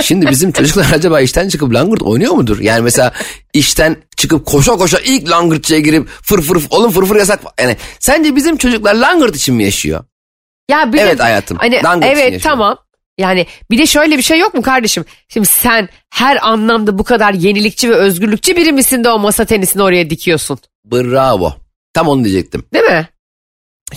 Şimdi 0.00 0.26
bizim 0.30 0.52
çocuklar 0.52 0.86
acaba 0.94 1.20
işten 1.20 1.48
çıkıp 1.48 1.74
langırt 1.74 2.02
oynuyor 2.02 2.32
mudur? 2.32 2.60
Yani 2.60 2.82
mesela 2.82 3.12
işten 3.54 3.96
çıkıp 4.16 4.46
koşa 4.46 4.72
koşa 4.72 4.98
ilk 4.98 5.30
langırtçıya 5.30 5.80
girip 5.80 6.08
fır 6.08 6.42
fır 6.42 6.62
oğlum 6.70 6.90
fır 6.90 7.06
fır 7.06 7.16
yasak. 7.16 7.40
Yani 7.60 7.76
sence 8.00 8.36
bizim 8.36 8.56
çocuklar 8.56 8.94
langırt 8.94 9.36
için 9.36 9.54
mi 9.54 9.64
yaşıyor? 9.64 10.04
Ya 10.70 10.92
bir 10.92 10.98
de- 10.98 11.02
Evet 11.02 11.20
hayatım, 11.20 11.56
Hani, 11.58 11.82
langırt 11.84 12.04
için 12.10 12.16
evet 12.20 12.32
yaşıyor. 12.32 12.52
tamam. 12.52 12.78
Yani 13.18 13.46
bir 13.70 13.78
de 13.78 13.86
şöyle 13.86 14.18
bir 14.18 14.22
şey 14.22 14.38
yok 14.38 14.54
mu 14.54 14.62
kardeşim? 14.62 15.04
Şimdi 15.28 15.46
sen 15.46 15.88
her 16.10 16.48
anlamda 16.48 16.98
bu 16.98 17.04
kadar 17.04 17.32
yenilikçi 17.32 17.90
ve 17.90 17.94
özgürlükçü 17.94 18.56
biri 18.56 18.72
misin 18.72 19.04
de 19.04 19.08
o 19.10 19.18
masa 19.18 19.44
tenisini 19.44 19.82
oraya 19.82 20.10
dikiyorsun? 20.10 20.58
Bravo. 20.84 21.54
Tam 21.94 22.08
onu 22.08 22.24
diyecektim. 22.24 22.64
Değil 22.74 22.84
mi? 22.84 23.08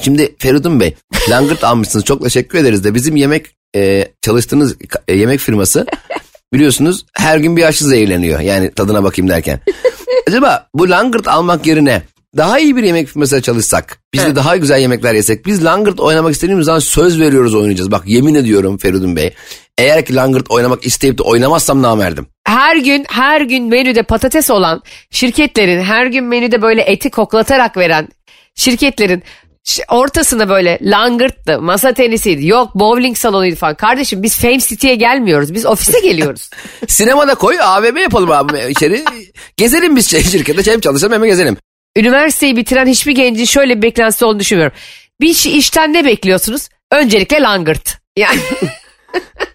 Şimdi 0.02 0.36
Feridun 0.40 0.80
Bey 0.80 0.96
langırt 1.30 1.64
almışsınız 1.64 2.06
çok 2.06 2.24
teşekkür 2.24 2.58
ederiz 2.60 2.84
de 2.84 2.94
bizim 2.94 3.16
yemek 3.16 3.46
e, 3.76 4.08
çalıştığınız 4.22 4.76
e, 5.08 5.16
yemek 5.16 5.40
firması 5.40 5.86
biliyorsunuz 6.54 7.06
her 7.14 7.38
gün 7.38 7.58
bir 7.58 7.64
aşı 7.64 7.86
zehirleniyor 7.86 8.40
yani 8.40 8.72
tadına 8.72 9.04
bakayım 9.04 9.30
derken. 9.30 9.60
Acaba 10.28 10.68
bu 10.74 10.90
langırt 10.90 11.28
almak 11.28 11.68
yerine 11.68 12.02
daha 12.38 12.60
iyi 12.60 12.76
bir 12.76 12.84
yemek 12.84 13.08
firmasına 13.08 13.42
çalışsak, 13.42 14.00
biz 14.14 14.26
de 14.26 14.36
daha 14.36 14.58
güzel 14.58 14.80
yemekler 14.80 15.14
yesek, 15.14 15.46
biz 15.46 15.66
langırt 15.66 16.00
oynamak 16.00 16.34
istediğimiz 16.34 16.66
zaman 16.66 16.80
söz 16.80 17.20
veriyoruz 17.20 17.56
oynayacağız. 17.56 17.92
Bak 17.92 18.04
yemin 18.06 18.36
ediyorum 18.36 18.78
Feridun 18.78 19.16
Bey, 19.16 19.34
eğer 19.78 20.06
ki 20.06 20.16
langırt 20.16 20.52
oynamak 20.52 20.86
isteyip 20.86 21.18
de 21.18 21.24
oynamazsam 21.24 21.82
namerdim. 21.82 22.28
Her 22.44 22.76
gün 22.76 23.06
her 23.10 23.42
gün 23.42 23.70
menüde 23.70 24.04
patates 24.04 24.50
olan 24.50 24.82
şirketlerin 25.12 25.82
her 25.82 26.06
gün 26.06 26.24
menüde 26.24 26.62
böyle 26.62 26.82
eti 26.82 27.10
koklatarak 27.10 27.78
veren 27.78 28.08
şirketlerin 28.56 29.24
ortasına 29.90 30.50
böyle 30.50 30.80
langırttı, 30.82 31.62
masa 31.62 31.94
tenisiydi, 31.94 32.48
yok 32.48 32.76
bowling 32.76 33.18
salonuydu 33.18 33.56
falan. 33.56 33.76
Kardeşim 33.76 34.24
biz 34.24 34.38
Fame 34.38 34.60
City'ye 34.60 34.96
gelmiyoruz. 34.96 35.54
Biz 35.54 35.66
ofise 35.66 36.00
geliyoruz. 36.00 36.50
Sinemada 36.88 37.36
koy 37.36 37.62
AVM 37.62 37.98
yapalım 37.98 38.32
abi 38.32 38.60
içeri. 38.70 39.04
Gezelim 39.58 39.96
biz 39.96 40.10
şey, 40.12 40.24
şirkette 40.24 40.72
hem 40.72 40.80
çalışalım 40.80 41.14
hem 41.14 41.24
gezelim. 41.24 41.58
Üniversiteyi 41.98 42.56
bitiren 42.58 42.88
hiçbir 42.88 43.12
gencin 43.12 43.46
şöyle 43.46 43.78
bir 43.78 43.82
beklentisi 43.82 44.26
olduğunu 44.26 44.40
düşünmüyorum. 44.40 44.78
Bir 45.22 45.34
şey, 45.34 45.58
işten 45.58 45.94
ne 45.94 46.06
bekliyorsunuz? 46.06 46.70
Öncelikle 46.92 47.42
langırt. 47.42 47.98
Yani 48.18 48.40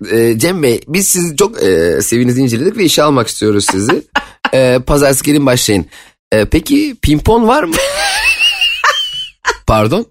e, 0.12 0.38
Cem 0.38 0.62
Bey 0.62 0.80
biz 0.88 1.08
sizi 1.08 1.36
çok 1.36 1.62
e, 1.62 2.02
sevinizi 2.02 2.40
inceledik 2.40 2.76
ve 2.76 2.84
işe 2.84 3.02
almak 3.02 3.28
istiyoruz 3.28 3.66
sizi. 3.70 4.02
E, 4.54 4.78
pazartesi 4.86 5.24
gelin 5.24 5.46
başlayın. 5.46 5.86
E, 6.32 6.44
peki 6.44 6.96
pimpon 7.02 7.48
var 7.48 7.62
mı? 7.62 7.74
Pardon? 9.70 10.06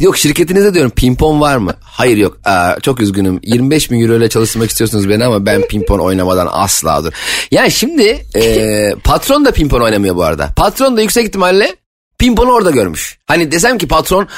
Yok 0.00 0.16
şirketinizde 0.16 0.74
diyorum 0.74 0.90
pimpon 0.90 1.40
var 1.40 1.56
mı? 1.56 1.74
Hayır 1.82 2.16
yok. 2.16 2.38
Aa, 2.44 2.80
çok 2.82 3.00
üzgünüm. 3.00 3.40
25 3.42 3.90
bin 3.90 4.00
euro 4.00 4.16
ile 4.16 4.28
çalıştırmak 4.28 4.70
istiyorsunuz 4.70 5.08
beni 5.08 5.24
ama 5.24 5.46
ben 5.46 5.62
pimpon 5.62 5.98
oynamadan 5.98 6.48
asla 6.50 7.04
dur. 7.04 7.12
Yani 7.50 7.70
şimdi 7.70 8.26
e, 8.36 8.94
patron 9.04 9.44
da 9.44 9.52
pimpon 9.52 9.80
oynamıyor 9.80 10.16
bu 10.16 10.24
arada. 10.24 10.50
Patron 10.56 10.96
da 10.96 11.00
yüksek 11.00 11.26
ihtimalle 11.26 11.76
pimponu 12.18 12.52
orada 12.52 12.70
görmüş. 12.70 13.18
Hani 13.26 13.52
desem 13.52 13.78
ki 13.78 13.88
patron 13.88 14.28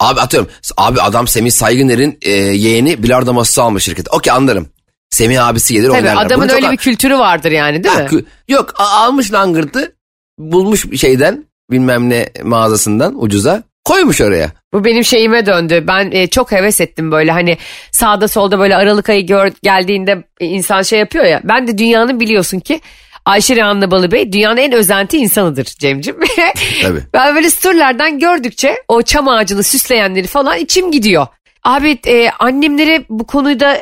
abi 0.00 0.20
atıyorum 0.20 0.50
abi 0.76 1.00
adam 1.00 1.28
Semih 1.28 1.50
Saygıner'in 1.50 2.18
e, 2.22 2.30
yeğeni 2.32 3.02
bilardo 3.02 3.32
masası 3.32 3.62
almış 3.62 3.84
şirkete. 3.84 4.10
Okey 4.10 4.32
anlarım. 4.32 4.68
Semih 5.10 5.46
abisi 5.46 5.74
gelir 5.74 5.88
Tabii 5.88 5.98
oynarlar. 5.98 6.26
adamın 6.26 6.48
öyle 6.48 6.70
bir 6.70 6.76
kültürü 6.76 7.18
vardır 7.18 7.50
yani 7.50 7.84
değil 7.84 7.94
ha, 7.94 8.02
mi? 8.02 8.24
Yok 8.48 8.74
almış 8.78 9.32
langırtı 9.32 9.96
bulmuş 10.38 11.00
şeyden 11.00 11.44
bilmem 11.70 12.10
ne 12.10 12.28
mağazasından 12.42 13.22
ucuza 13.24 13.62
koymuş 13.86 14.20
oraya. 14.20 14.50
Bu 14.72 14.84
benim 14.84 15.04
şeyime 15.04 15.46
döndü. 15.46 15.84
Ben 15.88 16.10
e, 16.10 16.26
çok 16.26 16.52
heves 16.52 16.80
ettim 16.80 17.12
böyle 17.12 17.32
hani 17.32 17.58
sağda 17.90 18.28
solda 18.28 18.58
böyle 18.58 18.76
Aralık 18.76 19.08
ayı 19.08 19.26
gör, 19.26 19.52
geldiğinde 19.62 20.24
insan 20.40 20.82
şey 20.82 20.98
yapıyor 20.98 21.24
ya. 21.24 21.40
Ben 21.44 21.66
de 21.66 21.78
dünyanın 21.78 22.20
biliyorsun 22.20 22.60
ki 22.60 22.80
Ayşe 23.24 23.56
Rehanlı 23.56 23.90
Balı 23.90 24.12
Bey 24.12 24.32
dünyanın 24.32 24.56
en 24.56 24.72
özenti 24.72 25.16
insanıdır 25.16 25.64
Cem'cim. 25.64 26.16
Tabii. 26.82 27.00
ben 27.12 27.34
böyle 27.34 27.50
storylerden 27.50 28.18
gördükçe 28.18 28.76
o 28.88 29.02
çam 29.02 29.28
ağacını 29.28 29.62
süsleyenleri 29.62 30.26
falan 30.26 30.58
içim 30.58 30.92
gidiyor. 30.92 31.26
Abi 31.64 31.98
e, 32.06 32.30
annemleri 32.38 33.04
bu 33.08 33.26
konuda 33.26 33.78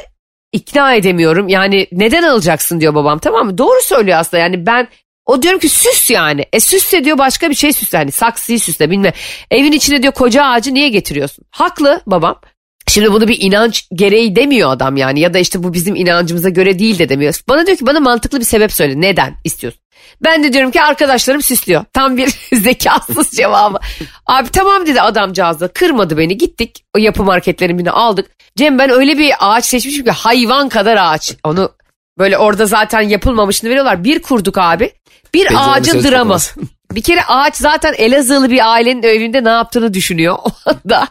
ikna 0.52 0.94
edemiyorum. 0.94 1.48
Yani 1.48 1.86
neden 1.92 2.22
alacaksın 2.22 2.80
diyor 2.80 2.94
babam 2.94 3.18
tamam 3.18 3.46
mı? 3.46 3.58
Doğru 3.58 3.80
söylüyor 3.82 4.18
aslında 4.18 4.42
yani 4.42 4.66
ben 4.66 4.88
o 5.26 5.42
diyorum 5.42 5.60
ki 5.60 5.68
süs 5.68 6.10
yani. 6.10 6.44
E 6.52 6.60
süsle 6.60 7.04
diyor 7.04 7.18
başka 7.18 7.50
bir 7.50 7.54
şey 7.54 7.72
süsle. 7.72 7.98
Hani 7.98 8.12
saksıyı 8.12 8.60
süsle 8.60 8.90
bilme. 8.90 9.12
Evin 9.50 9.72
içine 9.72 10.02
diyor 10.02 10.12
koca 10.12 10.44
ağacı 10.44 10.74
niye 10.74 10.88
getiriyorsun? 10.88 11.44
Haklı 11.50 12.00
babam. 12.06 12.40
Şimdi 12.88 13.12
bunu 13.12 13.28
bir 13.28 13.40
inanç 13.40 13.88
gereği 13.94 14.36
demiyor 14.36 14.70
adam 14.70 14.96
yani 14.96 15.20
ya 15.20 15.34
da 15.34 15.38
işte 15.38 15.62
bu 15.62 15.72
bizim 15.72 15.94
inancımıza 15.94 16.48
göre 16.48 16.78
değil 16.78 16.98
de 16.98 17.08
demiyor. 17.08 17.40
Bana 17.48 17.66
diyor 17.66 17.78
ki 17.78 17.86
bana 17.86 18.00
mantıklı 18.00 18.40
bir 18.40 18.44
sebep 18.44 18.72
söyle. 18.72 19.00
Neden 19.00 19.34
istiyorsun? 19.44 19.80
Ben 20.20 20.44
de 20.44 20.52
diyorum 20.52 20.70
ki 20.70 20.82
arkadaşlarım 20.82 21.42
süslüyor. 21.42 21.84
Tam 21.92 22.16
bir 22.16 22.28
zekasız 22.52 23.30
cevabı. 23.30 23.78
Abi 24.26 24.48
tamam 24.48 24.86
dedi 24.86 25.00
adamcağız 25.00 25.60
da 25.60 25.68
kırmadı 25.68 26.18
beni 26.18 26.38
gittik 26.38 26.84
o 26.96 26.98
yapı 26.98 27.24
marketlerini 27.24 27.90
aldık. 27.90 28.30
Cem 28.56 28.78
ben 28.78 28.90
öyle 28.90 29.18
bir 29.18 29.32
ağaç 29.38 29.64
seçmişim 29.64 30.04
ki 30.04 30.10
hayvan 30.10 30.68
kadar 30.68 30.96
ağaç. 30.96 31.36
Onu 31.44 31.72
böyle 32.18 32.38
orada 32.38 32.66
zaten 32.66 33.00
yapılmamışını 33.00 33.70
veriyorlar. 33.70 34.04
Bir 34.04 34.22
kurduk 34.22 34.58
abi. 34.58 34.92
Bir 35.34 35.44
Becerimi 35.44 35.60
ağacın 35.60 36.02
dramı. 36.04 36.38
Bir 36.92 37.02
kere 37.02 37.24
ağaç 37.24 37.56
zaten 37.56 37.94
Elazığlı 37.98 38.50
bir 38.50 38.72
ailenin 38.72 39.02
evinde 39.02 39.44
ne 39.44 39.48
yaptığını 39.48 39.94
düşünüyor. 39.94 40.38
O 40.44 40.70
anda 40.70 41.08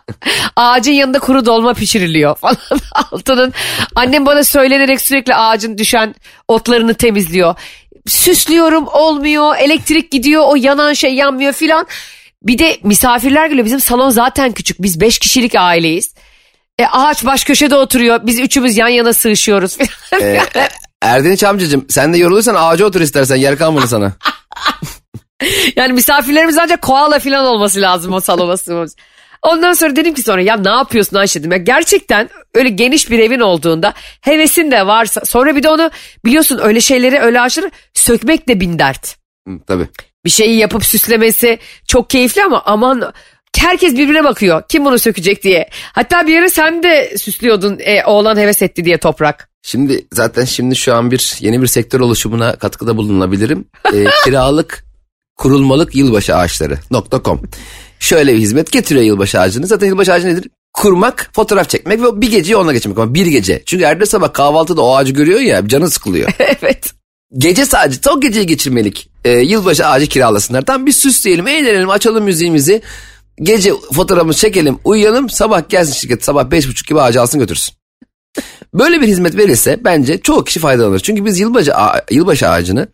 ağacın 0.56 0.92
yanında 0.92 1.20
kuru 1.20 1.46
dolma 1.46 1.74
pişiriliyor 1.74 2.36
falan. 2.36 2.58
Altının 3.12 3.54
annem 3.96 4.26
bana 4.26 4.44
söylenerek 4.44 5.02
sürekli 5.02 5.36
ağacın 5.36 5.78
düşen 5.78 6.16
otlarını 6.48 6.94
temizliyor. 6.94 7.56
Süslüyorum 8.08 8.88
olmuyor 8.88 9.56
elektrik 9.58 10.12
gidiyor 10.12 10.44
o 10.48 10.56
yanan 10.56 10.94
şey 10.94 11.14
yanmıyor 11.14 11.54
filan. 11.54 11.88
Bir 12.44 12.60
de 12.60 12.78
misafirler 12.84 13.48
geliyor 13.48 13.66
bizim 13.66 13.80
salon 13.80 14.10
zaten 14.10 14.52
küçük 14.52 14.82
biz 14.82 15.02
beş 15.02 15.20
kişilik 15.20 15.56
aileyiz. 15.56 16.14
E, 16.80 16.86
ağaç 16.86 17.26
baş 17.26 17.44
köşede 17.44 17.76
oturuyor 17.76 18.20
biz 18.24 18.40
üçümüz 18.40 18.78
yan 18.78 18.88
yana 18.88 19.14
sığışıyoruz. 19.14 19.78
ee, 20.22 20.40
Erdinç 21.04 21.44
amcacığım 21.44 21.86
sen 21.90 22.14
de 22.14 22.18
yorulursan 22.18 22.56
ağaca 22.56 22.86
otur 22.86 23.02
istersen 23.02 23.36
yer 23.36 23.58
kalmadı 23.58 23.88
sana. 23.88 24.14
yani 25.76 25.94
misafirlerimiz 25.94 26.58
ancak 26.58 26.82
koala 26.82 27.20
falan 27.20 27.46
olması 27.46 27.82
lazım 27.82 28.14
o 28.14 28.20
salona 28.20 28.58
sığmamız. 28.58 28.96
Ondan 29.42 29.74
sonra 29.74 29.96
dedim 29.96 30.14
ki 30.14 30.22
sonra 30.22 30.42
ya 30.42 30.58
ne 30.58 30.70
yapıyorsun 30.70 31.18
Ayşe 31.18 31.40
dedim. 31.40 31.52
Ya 31.52 31.58
gerçekten 31.58 32.30
öyle 32.54 32.70
geniş 32.70 33.12
bir 33.12 33.20
evin 33.20 33.40
olduğunda 33.40 33.94
hevesin 34.22 34.72
de 34.72 34.88
varsa 34.88 35.22
sonra 35.26 35.56
bir 35.56 35.64
de 35.64 35.70
onu 35.70 35.92
biliyorsun 36.26 36.60
öyle 36.64 36.82
şeyleri 36.82 37.20
öyle 37.20 37.42
ağaçları 37.42 37.72
sökmek 37.94 38.48
de 38.48 38.60
bin 38.60 38.80
dert. 38.80 39.18
Hı, 39.48 39.54
tabii. 39.68 39.88
Bir 40.26 40.30
şeyi 40.30 40.58
yapıp 40.58 40.86
süslemesi 40.86 41.60
çok 41.88 42.10
keyifli 42.10 42.44
ama 42.44 42.62
aman 42.66 43.14
herkes 43.58 43.94
birbirine 43.94 44.24
bakıyor. 44.24 44.64
Kim 44.70 44.86
bunu 44.86 45.00
sökecek 45.00 45.44
diye. 45.44 45.70
Hatta 45.94 46.28
bir 46.28 46.40
ara 46.40 46.50
sen 46.50 46.84
de 46.84 47.18
süslüyordun 47.18 47.80
e, 47.80 48.06
oğlan 48.06 48.38
heves 48.38 48.62
etti 48.62 48.86
diye 48.86 48.98
toprak. 48.98 49.53
Şimdi 49.66 50.06
zaten 50.14 50.46
şimdi 50.46 50.76
şu 50.76 50.96
an 50.96 51.12
bir 51.12 51.36
yeni 51.40 51.62
bir 51.62 51.68
sektör 51.68 52.00
oluşumuna 52.00 52.56
katkıda 52.56 52.98
bulunabilirim. 52.98 53.66
E, 53.94 54.06
kiralık 54.26 54.86
kurulmalık 55.38 55.96
yılbaşı 55.96 56.36
ağaçları 56.36 56.80
.com. 57.26 57.42
Şöyle 58.00 58.34
bir 58.34 58.40
hizmet 58.40 58.72
getiriyor 58.72 59.06
yılbaşı 59.06 59.40
ağacını. 59.40 59.68
Zaten 59.68 59.88
yılbaşı 59.88 60.14
ağacı 60.14 60.28
nedir? 60.28 60.50
Kurmak, 60.74 61.30
fotoğraf 61.34 61.70
çekmek 61.70 62.02
ve 62.02 62.22
bir 62.22 62.32
geceyi 62.32 62.56
onunla 62.56 62.74
geçirmek 62.74 62.98
ama 62.98 63.14
bir 63.14 63.26
gece. 63.26 63.64
Çünkü 63.66 63.84
ertesi 63.84 64.12
sabah 64.12 64.34
kahvaltıda 64.34 64.82
o 64.82 64.96
ağacı 64.96 65.14
görüyor 65.14 65.40
ya 65.40 65.68
canı 65.68 65.90
sıkılıyor. 65.90 66.32
evet. 66.40 66.94
Gece 67.38 67.66
sadece 67.66 68.10
o 68.10 68.20
geceyi 68.22 68.46
geçirmelik 68.46 69.10
e, 69.26 69.32
yılbaşı 69.32 69.88
ağacı 69.88 70.08
kiralasınlar. 70.08 70.62
Tam 70.62 70.86
bir 70.86 70.92
süsleyelim, 70.92 71.48
eğlenelim, 71.48 71.90
açalım 71.90 72.24
müziğimizi. 72.24 72.82
Gece 73.42 73.74
fotoğrafımızı 73.94 74.40
çekelim, 74.40 74.80
uyuyalım. 74.84 75.30
Sabah 75.30 75.70
gelsin 75.70 75.94
şirket 75.94 76.24
sabah 76.24 76.52
beş 76.52 76.68
buçuk 76.68 76.88
gibi 76.88 77.02
ağacı 77.02 77.22
alsın 77.22 77.40
götürsün. 77.40 77.76
Böyle 78.74 79.02
bir 79.02 79.08
hizmet 79.08 79.38
verirse 79.38 79.80
bence 79.84 80.18
çoğu 80.18 80.44
kişi 80.44 80.60
faydalanır. 80.60 81.00
Çünkü 81.00 81.26
biz 81.26 81.40
yılbaşı, 81.40 81.74
yılbaşı 82.12 82.50
ağacını 82.50 82.88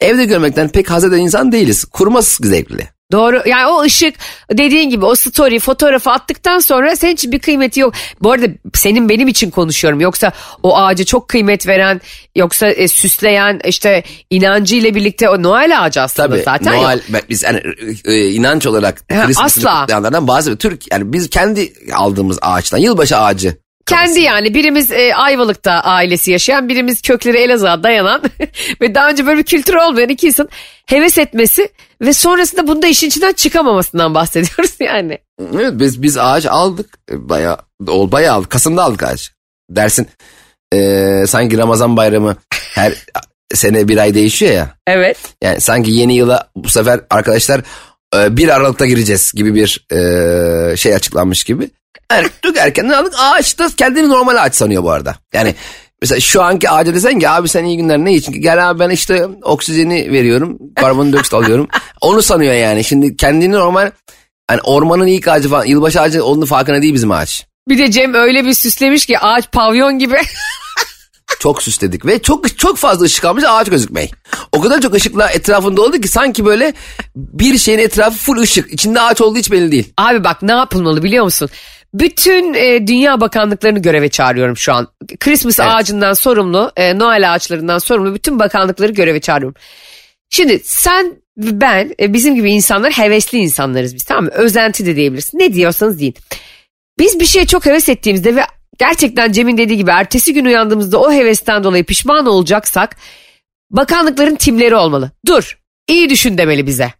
evde 0.00 0.24
görmekten 0.24 0.68
pek 0.68 0.90
haz 0.90 1.04
eden 1.04 1.18
insan 1.18 1.52
değiliz. 1.52 1.84
Kurması 1.84 2.48
zevkli. 2.48 2.94
Doğru 3.12 3.42
yani 3.46 3.66
o 3.66 3.82
ışık 3.82 4.14
dediğin 4.52 4.90
gibi 4.90 5.04
o 5.04 5.14
story 5.14 5.58
fotoğrafı 5.58 6.10
attıktan 6.10 6.58
sonra 6.58 6.96
senin 6.96 7.12
için 7.12 7.32
bir 7.32 7.38
kıymeti 7.38 7.80
yok. 7.80 7.94
Bu 8.22 8.32
arada 8.32 8.46
senin 8.74 9.08
benim 9.08 9.28
için 9.28 9.50
konuşuyorum 9.50 10.00
yoksa 10.00 10.32
o 10.62 10.76
ağaca 10.76 11.04
çok 11.04 11.28
kıymet 11.28 11.66
veren 11.66 12.00
yoksa 12.36 12.68
e, 12.68 12.88
süsleyen 12.88 13.60
işte 13.64 14.02
inancıyla 14.30 14.94
birlikte 14.94 15.28
o 15.28 15.42
Noel 15.42 15.84
ağacı 15.84 16.00
aslında 16.00 16.28
Tabii, 16.28 16.42
zaten 16.42 16.82
Noel 16.82 17.00
yok. 17.08 17.22
biz 17.28 17.42
yani, 17.42 17.62
e, 18.04 18.28
inanç 18.28 18.66
olarak 18.66 19.00
ha, 19.12 19.26
asla. 19.36 19.86
bazı 20.20 20.56
Türk 20.56 20.92
yani 20.92 21.12
biz 21.12 21.30
kendi 21.30 21.72
aldığımız 21.94 22.38
ağaçtan 22.42 22.78
yılbaşı 22.78 23.16
ağacı 23.18 23.56
kendi 23.86 24.20
yani 24.20 24.54
birimiz 24.54 24.90
e, 24.90 25.14
Ayvalık'ta 25.14 25.72
ailesi 25.72 26.30
yaşayan 26.30 26.68
birimiz 26.68 27.02
kökleri 27.02 27.38
Elazığ'a 27.38 27.82
dayanan 27.82 28.22
ve 28.80 28.94
daha 28.94 29.10
önce 29.10 29.26
böyle 29.26 29.38
bir 29.38 29.44
kültür 29.44 29.74
olmayan 29.74 30.08
iki 30.08 30.26
insan 30.26 30.48
heves 30.86 31.18
etmesi 31.18 31.68
ve 32.00 32.12
sonrasında 32.12 32.66
bunda 32.66 32.86
işin 32.86 33.06
içinden 33.06 33.32
çıkamamasından 33.32 34.14
bahsediyoruz 34.14 34.74
yani. 34.80 35.18
Evet 35.54 35.72
biz 35.72 36.02
biz 36.02 36.18
ağaç 36.18 36.46
aldık 36.46 36.98
e, 37.10 37.28
bayağı 37.28 37.58
ol 37.88 38.12
bayağı 38.12 38.34
aldık 38.34 38.50
Kasım'da 38.50 38.82
aldık 38.82 39.02
ağaç 39.02 39.32
dersin 39.70 40.08
e, 40.74 41.24
sanki 41.28 41.58
Ramazan 41.58 41.96
bayramı 41.96 42.36
her 42.74 42.92
sene 43.54 43.88
bir 43.88 43.98
ay 43.98 44.14
değişiyor 44.14 44.52
ya. 44.52 44.76
Evet. 44.86 45.18
Yani 45.42 45.60
sanki 45.60 45.90
yeni 45.90 46.16
yıla 46.16 46.50
bu 46.56 46.68
sefer 46.68 47.00
arkadaşlar 47.10 47.60
e, 48.16 48.36
bir 48.36 48.48
Aralık'ta 48.48 48.86
gireceğiz 48.86 49.32
gibi 49.32 49.54
bir 49.54 49.86
e, 49.92 50.76
şey 50.76 50.94
açıklanmış 50.94 51.44
gibi. 51.44 51.70
Yani 52.16 52.28
çok 52.42 52.56
erkenden 52.56 52.94
aldık. 52.94 53.14
Ağaç 53.18 53.58
da 53.58 53.68
kendini 53.76 54.08
normal 54.08 54.36
ağaç 54.36 54.54
sanıyor 54.54 54.82
bu 54.82 54.90
arada. 54.90 55.14
Yani 55.34 55.54
mesela 56.02 56.20
şu 56.20 56.42
anki 56.42 56.70
ağaca 56.70 56.94
desen 56.94 57.18
ki 57.18 57.28
abi 57.28 57.48
sen 57.48 57.64
iyi 57.64 57.76
günler 57.76 57.98
ne 57.98 58.14
için? 58.14 58.32
Gel 58.32 58.70
abi 58.70 58.78
ben 58.78 58.90
işte 58.90 59.28
oksijeni 59.42 60.12
veriyorum. 60.12 60.58
Karbondioksit 60.76 61.34
alıyorum. 61.34 61.68
Onu 62.00 62.22
sanıyor 62.22 62.54
yani. 62.54 62.84
Şimdi 62.84 63.16
kendini 63.16 63.52
normal 63.52 63.90
Hani 64.48 64.60
ormanın 64.60 65.06
ilk 65.06 65.28
ağacı 65.28 65.48
falan 65.48 65.64
yılbaşı 65.64 66.00
ağacı 66.00 66.24
onun 66.24 66.46
farkına 66.46 66.82
değil 66.82 66.94
bizim 66.94 67.10
ağaç. 67.10 67.46
Bir 67.68 67.78
de 67.78 67.90
Cem 67.90 68.14
öyle 68.14 68.44
bir 68.44 68.54
süslemiş 68.54 69.06
ki 69.06 69.18
ağaç 69.18 69.52
pavyon 69.52 69.98
gibi. 69.98 70.16
çok 71.40 71.62
süsledik 71.62 72.06
ve 72.06 72.22
çok 72.22 72.58
çok 72.58 72.76
fazla 72.76 73.04
ışık 73.04 73.24
almış 73.24 73.44
ağaç 73.48 73.70
gözükmeyi. 73.70 74.10
O 74.52 74.60
kadar 74.60 74.80
çok 74.80 74.94
ışıkla 74.94 75.30
etrafında 75.30 75.82
oldu 75.82 76.00
ki 76.00 76.08
sanki 76.08 76.44
böyle 76.44 76.74
bir 77.16 77.58
şeyin 77.58 77.78
etrafı 77.78 78.18
full 78.18 78.38
ışık. 78.38 78.72
İçinde 78.72 79.00
ağaç 79.00 79.20
olduğu 79.20 79.38
hiç 79.38 79.50
belli 79.50 79.72
değil. 79.72 79.92
Abi 79.96 80.24
bak 80.24 80.42
ne 80.42 80.52
yapılmalı 80.52 81.02
biliyor 81.02 81.24
musun? 81.24 81.48
Bütün 81.94 82.54
e, 82.54 82.86
dünya 82.86 83.20
bakanlıklarını 83.20 83.78
göreve 83.78 84.08
çağırıyorum 84.08 84.56
şu 84.56 84.72
an. 84.72 84.88
Christmas 85.20 85.60
evet. 85.60 85.70
ağacından 85.72 86.12
sorumlu, 86.12 86.72
e, 86.76 86.98
Noel 86.98 87.34
ağaçlarından 87.34 87.78
sorumlu 87.78 88.14
bütün 88.14 88.38
bakanlıkları 88.38 88.92
göreve 88.92 89.20
çağırıyorum. 89.20 89.56
Şimdi 90.30 90.60
sen 90.64 91.16
ben 91.36 91.94
e, 92.00 92.12
bizim 92.12 92.34
gibi 92.34 92.50
insanlar 92.50 92.92
hevesli 92.92 93.38
insanlarız 93.38 93.94
biz 93.94 94.04
tamam 94.04 94.24
mı? 94.24 94.30
Özenti 94.30 94.86
de 94.86 94.96
diyebilirsin. 94.96 95.38
Ne 95.38 95.52
diyorsanız 95.54 96.00
deyin. 96.00 96.14
Biz 96.98 97.20
bir 97.20 97.26
şeye 97.26 97.46
çok 97.46 97.66
heves 97.66 97.88
ettiğimizde 97.88 98.36
ve 98.36 98.40
gerçekten 98.78 99.32
Cem'in 99.32 99.58
dediği 99.58 99.76
gibi 99.76 99.90
ertesi 99.90 100.34
gün 100.34 100.44
uyandığımızda 100.44 101.00
o 101.00 101.12
hevesten 101.12 101.64
dolayı 101.64 101.84
pişman 101.84 102.26
olacaksak 102.26 102.96
bakanlıkların 103.70 104.36
timleri 104.36 104.74
olmalı. 104.74 105.10
Dur 105.26 105.58
iyi 105.88 106.10
düşün 106.10 106.38
demeli 106.38 106.66
bize. 106.66 106.92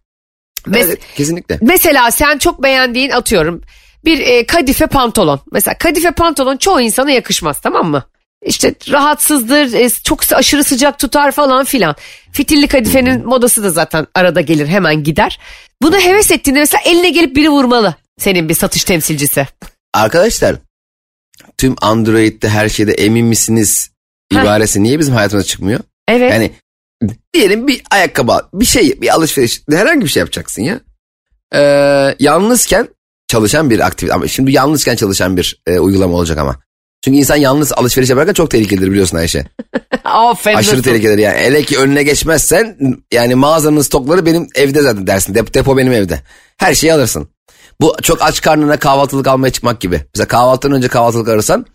Mes- 0.67 0.85
evet, 0.85 0.99
kesinlikle. 1.15 1.59
Mesela 1.61 2.11
sen 2.11 2.37
çok 2.37 2.63
beğendiğin 2.63 3.09
atıyorum 3.09 3.61
bir 4.05 4.19
e, 4.19 4.45
kadife 4.45 4.87
pantolon. 4.87 5.39
Mesela 5.51 5.77
kadife 5.77 6.11
pantolon 6.11 6.57
çoğu 6.57 6.81
insana 6.81 7.11
yakışmaz 7.11 7.61
tamam 7.61 7.91
mı? 7.91 8.03
İşte 8.45 8.75
rahatsızdır, 8.91 9.73
e, 9.73 9.89
çok 9.89 10.33
aşırı 10.33 10.63
sıcak 10.63 10.99
tutar 10.99 11.31
falan 11.31 11.65
filan. 11.65 11.95
Fitilli 12.31 12.67
kadifenin 12.67 13.25
modası 13.25 13.63
da 13.63 13.69
zaten 13.69 14.07
arada 14.15 14.41
gelir 14.41 14.67
hemen 14.67 15.03
gider. 15.03 15.39
Bunu 15.81 15.99
heves 15.99 16.31
ettiğinde 16.31 16.59
mesela 16.59 16.81
eline 16.85 17.09
gelip 17.09 17.35
biri 17.35 17.49
vurmalı 17.49 17.95
senin 18.19 18.49
bir 18.49 18.53
satış 18.53 18.83
temsilcisi. 18.83 19.47
Arkadaşlar 19.93 20.55
tüm 21.57 21.75
Android'de 21.81 22.49
her 22.49 22.69
şeyde 22.69 22.91
emin 22.91 23.25
misiniz 23.25 23.91
ibaresi 24.31 24.83
niye 24.83 24.99
bizim 24.99 25.13
hayatımıza 25.13 25.47
çıkmıyor? 25.47 25.79
Evet. 26.07 26.31
Yani 26.31 26.51
diyelim 27.33 27.67
bir 27.67 27.81
ayakkabı 27.91 28.49
bir 28.53 28.65
şey 28.65 29.01
bir 29.01 29.13
alışveriş 29.15 29.61
herhangi 29.71 30.01
bir 30.01 30.09
şey 30.09 30.19
yapacaksın 30.19 30.61
ya. 30.61 30.79
Ee, 31.53 32.15
yalnızken 32.19 32.87
çalışan 33.27 33.69
bir 33.69 33.79
aktivite 33.79 34.13
ama 34.13 34.27
şimdi 34.27 34.51
yalnızken 34.51 34.95
çalışan 34.95 35.37
bir 35.37 35.61
e, 35.67 35.79
uygulama 35.79 36.15
olacak 36.15 36.37
ama. 36.37 36.59
Çünkü 37.05 37.17
insan 37.17 37.35
yalnız 37.35 37.73
alışveriş 37.73 38.09
yaparken 38.09 38.33
çok 38.33 38.51
tehlikelidir 38.51 38.91
biliyorsun 38.91 39.17
Ayşe. 39.17 39.45
Aferin. 40.03 40.57
Aşırı 40.57 40.81
tehlikelidir 40.81 41.17
yani. 41.17 41.37
Hele 41.37 41.63
ki 41.63 41.77
önüne 41.77 42.03
geçmezsen 42.03 42.77
yani 43.13 43.35
mağazanın 43.35 43.81
stokları 43.81 44.25
benim 44.25 44.47
evde 44.55 44.81
zaten 44.81 45.07
dersin. 45.07 45.35
Dep 45.35 45.53
depo 45.53 45.77
benim 45.77 45.93
evde. 45.93 46.21
Her 46.57 46.75
şeyi 46.75 46.93
alırsın. 46.93 47.29
Bu 47.81 47.95
çok 48.01 48.21
aç 48.21 48.41
karnına 48.41 48.79
kahvaltılık 48.79 49.27
almaya 49.27 49.51
çıkmak 49.51 49.81
gibi. 49.81 50.01
Mesela 50.15 50.27
kahvaltıdan 50.27 50.77
önce 50.77 50.87
kahvaltılık 50.87 51.29
alırsan 51.29 51.65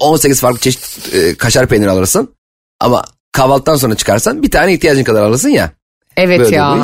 18 0.00 0.38
e, 0.38 0.40
farklı 0.40 0.60
çeşit 0.60 1.14
e, 1.14 1.34
kaşar 1.34 1.66
peynir 1.66 1.86
alırsın. 1.86 2.34
Ama 2.80 3.04
kahvaltıdan 3.32 3.76
sonra 3.76 3.94
çıkarsan 3.94 4.42
bir 4.42 4.50
tane 4.50 4.74
ihtiyacın 4.74 5.04
kadar 5.04 5.22
alırsın 5.22 5.48
ya. 5.48 5.72
Evet 6.16 6.40
Böyle 6.40 6.56
ya. 6.56 6.82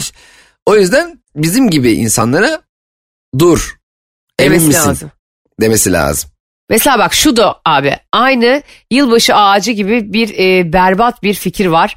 O 0.67 0.77
yüzden 0.77 1.23
bizim 1.37 1.71
gibi 1.71 1.93
insanlara 1.93 2.63
dur. 3.39 3.77
Emin 4.39 4.51
demesi 4.51 4.67
misin? 4.67 4.89
lazım. 4.89 5.11
Demesi 5.61 5.93
lazım. 5.93 6.31
Mesela 6.71 6.99
bak 6.99 7.15
şu 7.15 7.37
da 7.37 7.61
abi 7.65 7.97
aynı 8.13 8.63
yılbaşı 8.91 9.35
ağacı 9.35 9.73
gibi 9.73 10.13
bir 10.13 10.39
e, 10.39 10.73
berbat 10.73 11.23
bir 11.23 11.35
fikir 11.35 11.67
var. 11.67 11.97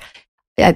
Yani, 0.59 0.75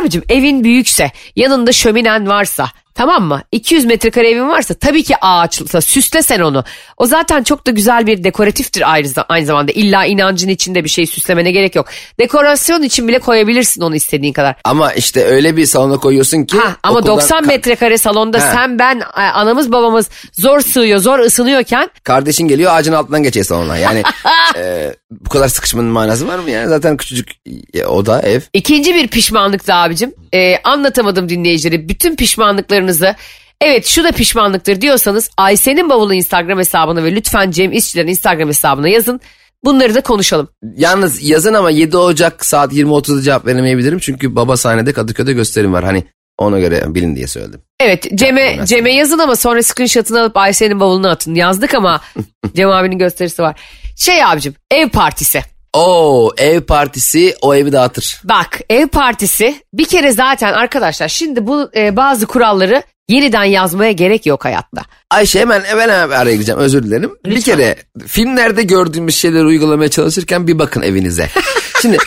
abicim 0.00 0.22
evin 0.28 0.64
büyükse 0.64 1.10
yanında 1.36 1.72
şöminen 1.72 2.28
varsa 2.28 2.70
Tamam 2.96 3.24
mı? 3.24 3.42
200 3.52 3.84
metrekare 3.84 4.30
evin 4.30 4.48
varsa 4.48 4.74
tabii 4.74 5.02
ki 5.02 5.14
ağaçlısa 5.20 5.80
süsle 5.80 6.22
sen 6.22 6.40
onu. 6.40 6.64
O 6.96 7.06
zaten 7.06 7.42
çok 7.42 7.66
da 7.66 7.70
güzel 7.70 8.06
bir 8.06 8.24
dekoratiftir 8.24 8.92
ayrı, 8.92 9.08
aynı 9.28 9.46
zamanda. 9.46 9.72
İlla 9.72 10.04
inancın 10.04 10.48
içinde 10.48 10.84
bir 10.84 10.88
şey 10.88 11.06
süslemene 11.06 11.50
gerek 11.50 11.74
yok. 11.74 11.86
Dekorasyon 12.20 12.82
için 12.82 13.08
bile 13.08 13.18
koyabilirsin 13.18 13.82
onu 13.82 13.96
istediğin 13.96 14.32
kadar. 14.32 14.54
Ama 14.64 14.92
işte 14.92 15.24
öyle 15.24 15.56
bir 15.56 15.66
salona 15.66 15.96
koyuyorsun 15.96 16.44
ki. 16.44 16.56
Ha, 16.58 16.76
ama 16.82 16.98
okuldan... 16.98 17.16
90 17.16 17.46
metrekare 17.46 17.98
salonda 17.98 18.40
ha. 18.40 18.52
sen 18.54 18.78
ben 18.78 19.02
anamız 19.14 19.72
babamız 19.72 20.08
zor 20.32 20.60
sığıyor 20.60 20.98
zor 20.98 21.18
ısınıyorken. 21.18 21.90
Kardeşin 22.04 22.48
geliyor 22.48 22.72
ağacın 22.74 22.92
altından 22.92 23.22
geçiyor 23.22 23.46
salona. 23.46 23.76
Yani 23.76 24.02
e, 24.56 24.94
bu 25.10 25.28
kadar 25.28 25.48
sıkışmanın 25.48 25.90
manası 25.90 26.28
var 26.28 26.38
mı 26.38 26.50
yani? 26.50 26.68
Zaten 26.68 26.96
küçücük 26.96 27.28
e, 27.74 27.84
oda 27.84 28.22
ev. 28.22 28.40
İkinci 28.52 28.94
bir 28.94 29.08
pişmanlık 29.08 29.66
da 29.66 29.74
abicim. 29.74 30.14
E, 30.34 30.56
anlatamadım 30.64 31.28
dinleyicileri. 31.28 31.88
Bütün 31.88 32.16
pişmanlıkların 32.16 32.85
pişmanlıklarınızı 32.86 33.14
evet 33.60 33.86
şu 33.86 34.04
da 34.04 34.12
pişmanlıktır 34.12 34.80
diyorsanız 34.80 35.30
Ayşe'nin 35.36 35.88
bavulu 35.88 36.14
Instagram 36.14 36.58
hesabına 36.58 37.04
ve 37.04 37.14
lütfen 37.14 37.50
Cem 37.50 37.72
İşçilerin 37.72 38.08
Instagram 38.08 38.48
hesabına 38.48 38.88
yazın. 38.88 39.20
Bunları 39.64 39.94
da 39.94 40.00
konuşalım. 40.00 40.48
Yalnız 40.76 41.22
yazın 41.22 41.54
ama 41.54 41.70
7 41.70 41.96
Ocak 41.96 42.46
saat 42.46 42.72
20.30'da 42.72 43.22
cevap 43.22 43.46
veremeyebilirim. 43.46 43.98
Çünkü 43.98 44.36
baba 44.36 44.56
sahnede 44.56 44.92
Kadıköy'de 44.92 45.32
gösterim 45.32 45.72
var. 45.72 45.84
Hani 45.84 46.04
ona 46.38 46.60
göre 46.60 46.82
bilin 46.86 47.16
diye 47.16 47.26
söyledim. 47.26 47.60
Evet 47.80 48.06
Cem'e 48.14 48.66
Cem'e 48.66 48.92
yazın 48.92 49.18
ama 49.18 49.36
sonra 49.36 49.62
screenshot'ını 49.62 50.20
alıp 50.20 50.36
Ayşe'nin 50.36 50.80
bavuluna 50.80 51.10
atın. 51.10 51.34
Yazdık 51.34 51.74
ama 51.74 52.00
Cem 52.56 52.70
abinin 52.70 52.98
gösterisi 52.98 53.42
var. 53.42 53.60
Şey 53.96 54.24
abicim 54.24 54.54
ev 54.70 54.88
partisi. 54.88 55.55
Oo 55.72 56.30
ev 56.36 56.60
partisi 56.60 57.34
o 57.42 57.54
evi 57.54 57.72
dağıtır. 57.72 58.20
Bak 58.24 58.60
ev 58.70 58.86
partisi 58.86 59.54
bir 59.74 59.84
kere 59.84 60.12
zaten 60.12 60.52
arkadaşlar 60.52 61.08
şimdi 61.08 61.46
bu 61.46 61.70
e, 61.76 61.96
bazı 61.96 62.26
kuralları 62.26 62.82
yeniden 63.08 63.44
yazmaya 63.44 63.92
gerek 63.92 64.26
yok 64.26 64.44
hayatta. 64.44 64.82
Ayşe 65.10 65.40
hemen 65.40 65.60
hemen 65.60 65.88
araya 65.88 66.34
gireceğim 66.34 66.60
özür 66.60 66.82
dilerim. 66.82 67.10
Lütfen. 67.26 67.36
Bir 67.36 67.42
kere 67.42 67.76
filmlerde 68.06 68.62
gördüğümüz 68.62 69.16
şeyleri 69.16 69.44
uygulamaya 69.44 69.90
çalışırken 69.90 70.46
bir 70.46 70.58
bakın 70.58 70.82
evinize. 70.82 71.28
Şimdi 71.82 71.98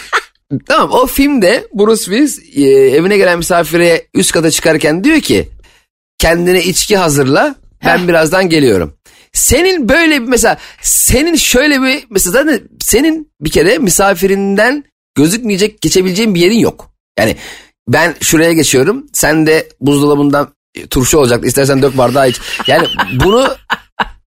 tamam 0.67 0.91
o 0.91 1.07
filmde 1.07 1.67
Bruce 1.73 2.03
Willis 2.03 2.39
e, 2.55 2.61
evine 2.71 3.17
gelen 3.17 3.37
misafire 3.37 4.07
üst 4.13 4.31
kata 4.31 4.51
çıkarken 4.51 5.03
diyor 5.03 5.21
ki 5.21 5.49
kendine 6.17 6.63
içki 6.63 6.97
hazırla 6.97 7.55
ben 7.85 8.07
birazdan 8.07 8.49
geliyorum. 8.49 8.93
Senin 9.33 9.89
böyle 9.89 10.21
bir 10.21 10.27
mesela 10.27 10.57
senin 10.81 11.35
şöyle 11.35 11.81
bir 11.81 12.05
mesela 12.09 12.31
zaten 12.31 12.61
senin 12.79 13.31
bir 13.41 13.51
kere 13.51 13.77
misafirinden 13.77 14.83
gözükmeyecek 15.15 15.81
geçebileceğin 15.81 16.35
bir 16.35 16.41
yerin 16.41 16.59
yok. 16.59 16.91
Yani 17.19 17.35
ben 17.87 18.15
şuraya 18.21 18.53
geçiyorum 18.53 19.05
sen 19.13 19.47
de 19.47 19.69
buzdolabından 19.81 20.53
turşu 20.89 21.17
olacak 21.17 21.45
istersen 21.45 21.81
dök 21.81 21.97
bardağı 21.97 22.29
iç. 22.29 22.39
Yani 22.67 22.87
bunu 23.25 23.55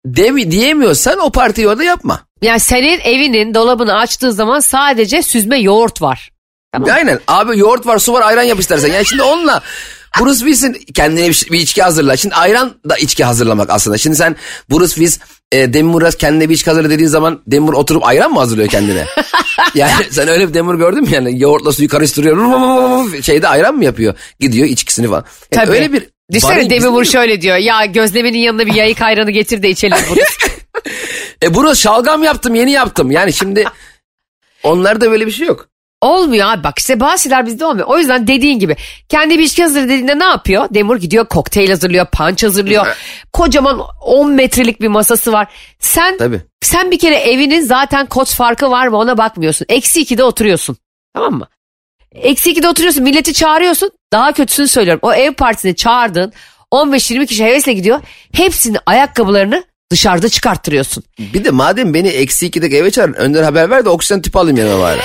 demi 0.06 0.50
diyemiyorsan 0.50 1.18
o 1.18 1.30
partiyi 1.30 1.68
orada 1.68 1.84
yapma. 1.84 2.20
Yani 2.42 2.60
senin 2.60 3.00
evinin 3.00 3.54
dolabını 3.54 3.94
açtığın 3.94 4.30
zaman 4.30 4.60
sadece 4.60 5.22
süzme 5.22 5.58
yoğurt 5.58 6.02
var. 6.02 6.30
Tamam. 6.72 6.90
Aynen 6.90 7.20
abi 7.28 7.58
yoğurt 7.58 7.86
var 7.86 7.98
su 7.98 8.12
var 8.12 8.22
ayran 8.22 8.42
yap 8.42 8.60
istersen. 8.60 8.92
Yani 8.92 9.06
şimdi 9.06 9.22
onunla 9.22 9.62
Bruce 10.20 10.38
Willis'in 10.38 10.72
kendine 10.94 11.28
bir, 11.28 11.46
bir 11.52 11.60
içki 11.60 11.82
hazırla. 11.82 12.16
Şimdi 12.16 12.34
ayran 12.34 12.74
da 12.88 12.96
içki 12.96 13.24
hazırlamak 13.24 13.70
aslında. 13.70 13.98
Şimdi 13.98 14.16
sen 14.16 14.36
Bruce 14.70 14.94
Willis 14.94 15.18
e, 15.52 15.72
Demur'a 15.72 16.10
kendine 16.10 16.48
bir 16.48 16.54
içki 16.54 16.70
hazırla 16.70 16.90
dediğin 16.90 17.08
zaman 17.08 17.42
Demur 17.46 17.72
oturup 17.74 18.06
ayran 18.06 18.32
mı 18.32 18.38
hazırlıyor 18.38 18.68
kendine? 18.68 19.06
yani 19.74 19.92
sen 20.10 20.28
öyle 20.28 20.48
bir 20.48 20.54
Demur 20.54 20.74
gördün 20.74 21.02
mü 21.02 21.10
yani 21.10 21.40
yoğurtla 21.40 21.72
suyu 21.72 21.88
karıştırıyor 21.88 23.22
şeyde 23.22 23.48
ayran 23.48 23.74
mı 23.74 23.84
yapıyor? 23.84 24.14
Gidiyor 24.40 24.68
içkisini 24.68 25.06
falan. 25.06 25.24
Yani 25.54 25.66
Tabii. 25.66 25.76
Öyle 25.76 25.92
bir 25.92 26.08
Düşünsene 26.32 26.70
Demur 26.70 27.04
şöyle 27.04 27.40
diyor 27.40 27.56
ya 27.56 27.84
gözlemenin 27.84 28.38
yanına 28.38 28.66
bir 28.66 28.74
yayık 28.74 29.02
ayranı 29.02 29.30
getir 29.30 29.62
de 29.62 29.70
içelim 29.70 29.98
Bruce. 30.10 30.24
e 31.42 31.54
Bruce 31.54 31.80
şalgam 31.80 32.22
yaptım 32.22 32.54
yeni 32.54 32.72
yaptım 32.72 33.10
yani 33.10 33.32
şimdi 33.32 33.64
onlarda 34.62 35.10
böyle 35.10 35.26
bir 35.26 35.32
şey 35.32 35.46
yok. 35.46 35.68
Olmuyor 36.02 36.48
abi 36.48 36.64
bak 36.64 36.78
işte 36.78 37.00
bazı 37.00 37.22
şeyler 37.22 37.46
bizde 37.46 37.64
olmuyor. 37.64 37.86
O 37.86 37.98
yüzden 37.98 38.26
dediğin 38.26 38.58
gibi 38.58 38.76
kendi 39.08 39.38
bir 39.38 39.44
içki 39.44 39.62
hazır 39.62 39.82
dediğinde 39.82 40.18
ne 40.18 40.24
yapıyor? 40.24 40.68
Demur 40.70 40.96
gidiyor 40.96 41.26
kokteyl 41.26 41.70
hazırlıyor, 41.70 42.06
punch 42.06 42.44
hazırlıyor. 42.44 42.86
Kocaman 43.32 43.80
10 44.00 44.32
metrelik 44.32 44.80
bir 44.80 44.88
masası 44.88 45.32
var. 45.32 45.46
Sen 45.78 46.18
Tabii. 46.18 46.40
sen 46.60 46.90
bir 46.90 46.98
kere 46.98 47.16
evinin 47.16 47.60
zaten 47.60 48.06
koç 48.06 48.34
farkı 48.34 48.70
var 48.70 48.86
mı 48.86 48.96
ona 48.96 49.18
bakmıyorsun. 49.18 49.66
Eksi 49.68 50.02
2'de 50.02 50.24
oturuyorsun. 50.24 50.76
Tamam 51.14 51.34
mı? 51.34 51.48
Eksi 52.14 52.52
2'de 52.52 52.68
oturuyorsun 52.68 53.02
milleti 53.02 53.32
çağırıyorsun. 53.32 53.90
Daha 54.12 54.32
kötüsünü 54.32 54.68
söylüyorum. 54.68 55.00
O 55.02 55.12
ev 55.12 55.32
partisine 55.32 55.74
çağırdın 55.74 56.32
15-20 56.72 57.26
kişi 57.26 57.44
hevesle 57.44 57.72
gidiyor. 57.72 58.00
Hepsinin 58.32 58.78
ayakkabılarını 58.86 59.64
dışarıda 59.90 60.28
çıkarttırıyorsun. 60.28 61.04
Bir 61.18 61.44
de 61.44 61.50
madem 61.50 61.94
beni 61.94 62.08
eksi 62.08 62.50
2'de 62.50 62.78
eve 62.78 62.90
çağırın 62.90 63.12
önden 63.12 63.42
haber 63.42 63.70
ver 63.70 63.84
de 63.84 63.88
oksijen 63.88 64.22
tüpü 64.22 64.38
alayım 64.38 64.56
yanıma 64.56 64.80
bari. 64.80 65.00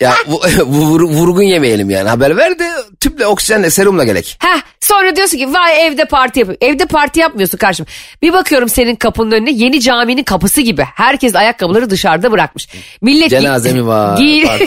Ya 0.00 0.14
bu, 0.26 0.42
bu 0.66 1.08
vurgun 1.08 1.42
yemeyelim 1.42 1.90
yani. 1.90 2.08
Haber 2.08 2.36
ver 2.36 2.58
de 2.58 2.70
tüple 3.00 3.26
oksijenle 3.26 3.70
serumla 3.70 4.04
gelek. 4.04 4.38
Heh, 4.40 4.60
sonra 4.80 5.16
diyorsun 5.16 5.38
ki 5.38 5.54
vay 5.54 5.86
evde 5.86 6.04
parti 6.04 6.40
yapıyor. 6.40 6.58
Evde 6.60 6.86
parti 6.86 7.20
yapmıyorsun 7.20 7.58
karşım. 7.58 7.86
Bir 8.22 8.32
bakıyorum 8.32 8.68
senin 8.68 8.96
kapının 8.96 9.32
önüne 9.32 9.50
yeni 9.50 9.80
caminin 9.80 10.24
kapısı 10.24 10.60
gibi. 10.60 10.84
Herkes 10.94 11.34
ayakkabıları 11.34 11.90
dışarıda 11.90 12.32
bırakmış. 12.32 12.68
Millet 13.00 13.30
Cenaze 13.30 13.72
mi 13.72 13.86
var? 13.86 14.16
Giyin, 14.18 14.46
var 14.48 14.60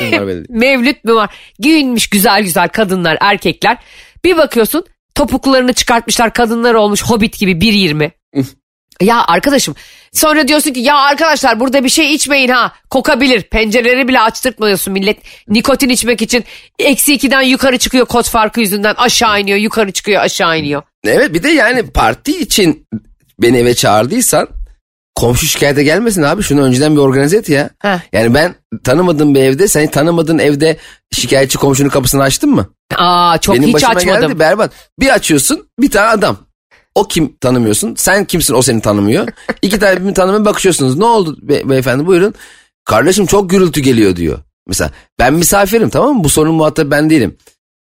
Mevlüt 0.49 1.03
mü 1.03 1.13
var? 1.13 1.29
Giyinmiş 1.59 2.09
güzel 2.09 2.43
güzel 2.43 2.69
kadınlar 2.69 3.17
erkekler. 3.21 3.77
Bir 4.23 4.37
bakıyorsun 4.37 4.85
Topuklarını 5.19 5.73
çıkartmışlar 5.73 6.33
kadınlar 6.33 6.73
olmuş 6.73 7.03
hobbit 7.03 7.39
gibi 7.39 7.51
1.20. 7.51 8.11
ya 9.01 9.23
arkadaşım 9.27 9.75
sonra 10.13 10.47
diyorsun 10.47 10.73
ki 10.73 10.79
ya 10.79 10.95
arkadaşlar 10.97 11.59
burada 11.59 11.83
bir 11.83 11.89
şey 11.89 12.13
içmeyin 12.13 12.49
ha 12.49 12.73
kokabilir. 12.89 13.41
Pencereleri 13.41 14.07
bile 14.07 14.19
açtırtmıyorsun 14.21 14.93
millet 14.93 15.17
nikotin 15.47 15.89
içmek 15.89 16.21
için. 16.21 16.43
Eksi 16.79 17.13
2'den 17.17 17.41
yukarı 17.41 17.77
çıkıyor 17.77 18.05
kod 18.05 18.25
farkı 18.25 18.59
yüzünden 18.59 18.93
aşağı 18.97 19.41
iniyor 19.41 19.57
yukarı 19.57 19.91
çıkıyor 19.91 20.21
aşağı 20.21 20.59
iniyor. 20.59 20.81
Evet 21.05 21.33
bir 21.33 21.43
de 21.43 21.49
yani 21.49 21.91
parti 21.91 22.39
için 22.39 22.88
beni 23.41 23.57
eve 23.57 23.73
çağırdıysan 23.73 24.47
komşu 25.15 25.45
şikayete 25.45 25.83
gelmesin 25.83 26.21
abi 26.21 26.43
şunu 26.43 26.62
önceden 26.62 26.95
bir 26.95 27.01
organize 27.01 27.38
et 27.38 27.49
ya. 27.49 27.69
Heh. 27.79 27.99
Yani 28.13 28.33
ben 28.33 28.55
tanımadığım 28.83 29.35
bir 29.35 29.39
evde 29.39 29.67
seni 29.67 29.91
tanımadığın 29.91 30.39
evde 30.39 30.77
şikayetçi 31.12 31.57
komşunun 31.57 31.89
kapısını 31.89 32.23
açtın 32.23 32.49
mı? 32.49 32.69
Aa 32.95 33.38
çok 33.38 33.55
Benim 33.55 33.67
hiç 33.67 33.73
başıma 33.73 33.91
açmadım. 33.93 34.21
geldi 34.21 34.39
berbat. 34.39 34.71
Bir 34.99 35.09
açıyorsun 35.09 35.67
bir 35.79 35.91
tane 35.91 36.07
adam. 36.09 36.38
O 36.99 37.07
kim 37.07 37.38
tanımıyorsun? 37.38 37.95
Sen 37.95 38.25
kimsin 38.25 38.53
o 38.53 38.62
seni 38.62 38.81
tanımıyor. 38.81 39.27
İki 39.62 39.79
tane 39.79 39.95
birbirini 39.95 40.13
tanımaya 40.13 40.45
bakışıyorsunuz. 40.45 40.97
Ne 40.97 41.05
oldu 41.05 41.38
be- 41.41 41.69
beyefendi 41.69 42.05
buyurun. 42.05 42.33
Kardeşim 42.85 43.25
çok 43.25 43.49
gürültü 43.49 43.81
geliyor 43.81 44.15
diyor. 44.15 44.39
Mesela 44.67 44.91
ben 45.19 45.33
misafirim 45.33 45.89
tamam 45.89 46.17
mı? 46.17 46.23
Bu 46.23 46.29
sorunun 46.29 46.55
muhatabı 46.55 46.91
ben 46.91 47.09
değilim. 47.09 47.38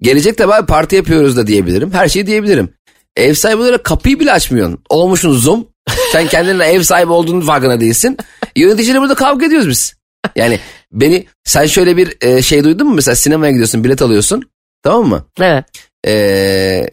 Gelecek 0.03 0.38
de 0.38 0.47
abi 0.47 0.66
parti 0.66 0.97
yapıyoruz 0.97 1.37
da 1.37 1.47
diyebilirim. 1.47 1.92
Her 1.92 2.09
şeyi 2.09 2.27
diyebilirim. 2.27 2.69
Ev 3.16 3.35
sahibi 3.35 3.62
olarak 3.62 3.85
kapıyı 3.85 4.21
bile 4.21 4.33
açmıyorsun. 4.33 4.79
Olmuşsun 4.88 5.33
zoom. 5.33 5.66
Sen 6.12 6.27
kendine 6.29 6.64
ev 6.64 6.83
sahibi 6.83 7.12
olduğunun 7.12 7.40
farkında 7.40 7.81
değilsin. 7.81 8.16
Yöneticiyle 8.57 9.01
burada 9.01 9.14
kavga 9.14 9.47
ediyoruz 9.47 9.69
biz. 9.69 9.95
Yani 10.37 10.61
beni 10.92 11.27
sen 11.45 11.66
şöyle 11.66 11.97
bir 11.97 12.16
e, 12.21 12.42
şey 12.42 12.64
duydun 12.64 12.87
mu? 12.87 12.95
Mesela 12.95 13.14
sinemaya 13.14 13.51
gidiyorsun 13.53 13.85
bilet 13.85 14.03
alıyorsun. 14.03 14.42
Tamam 14.83 15.09
mı? 15.09 15.25
Evet. 15.40 15.64
Ee, 16.07 16.87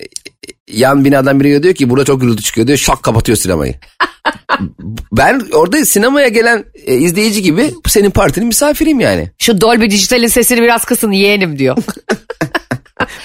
yan 0.71 1.05
binadan 1.05 1.39
biri 1.39 1.63
diyor 1.63 1.75
ki 1.75 1.89
burada 1.89 2.05
çok 2.05 2.21
gürültü 2.21 2.43
çıkıyor 2.43 2.67
diyor 2.67 2.77
şak 2.77 3.03
kapatıyor 3.03 3.37
sinemayı. 3.37 3.75
ben 5.11 5.41
orada 5.53 5.85
sinemaya 5.85 6.27
gelen 6.27 6.65
e, 6.85 6.95
izleyici 6.95 7.41
gibi 7.41 7.73
senin 7.87 8.09
partinin 8.09 8.47
misafiriyim 8.47 8.99
yani. 8.99 9.31
Şu 9.39 9.61
Dolby 9.61 9.85
Digital'in 9.85 10.27
sesini 10.27 10.61
biraz 10.61 10.85
kısın 10.85 11.11
yeğenim 11.11 11.59
diyor. 11.59 11.77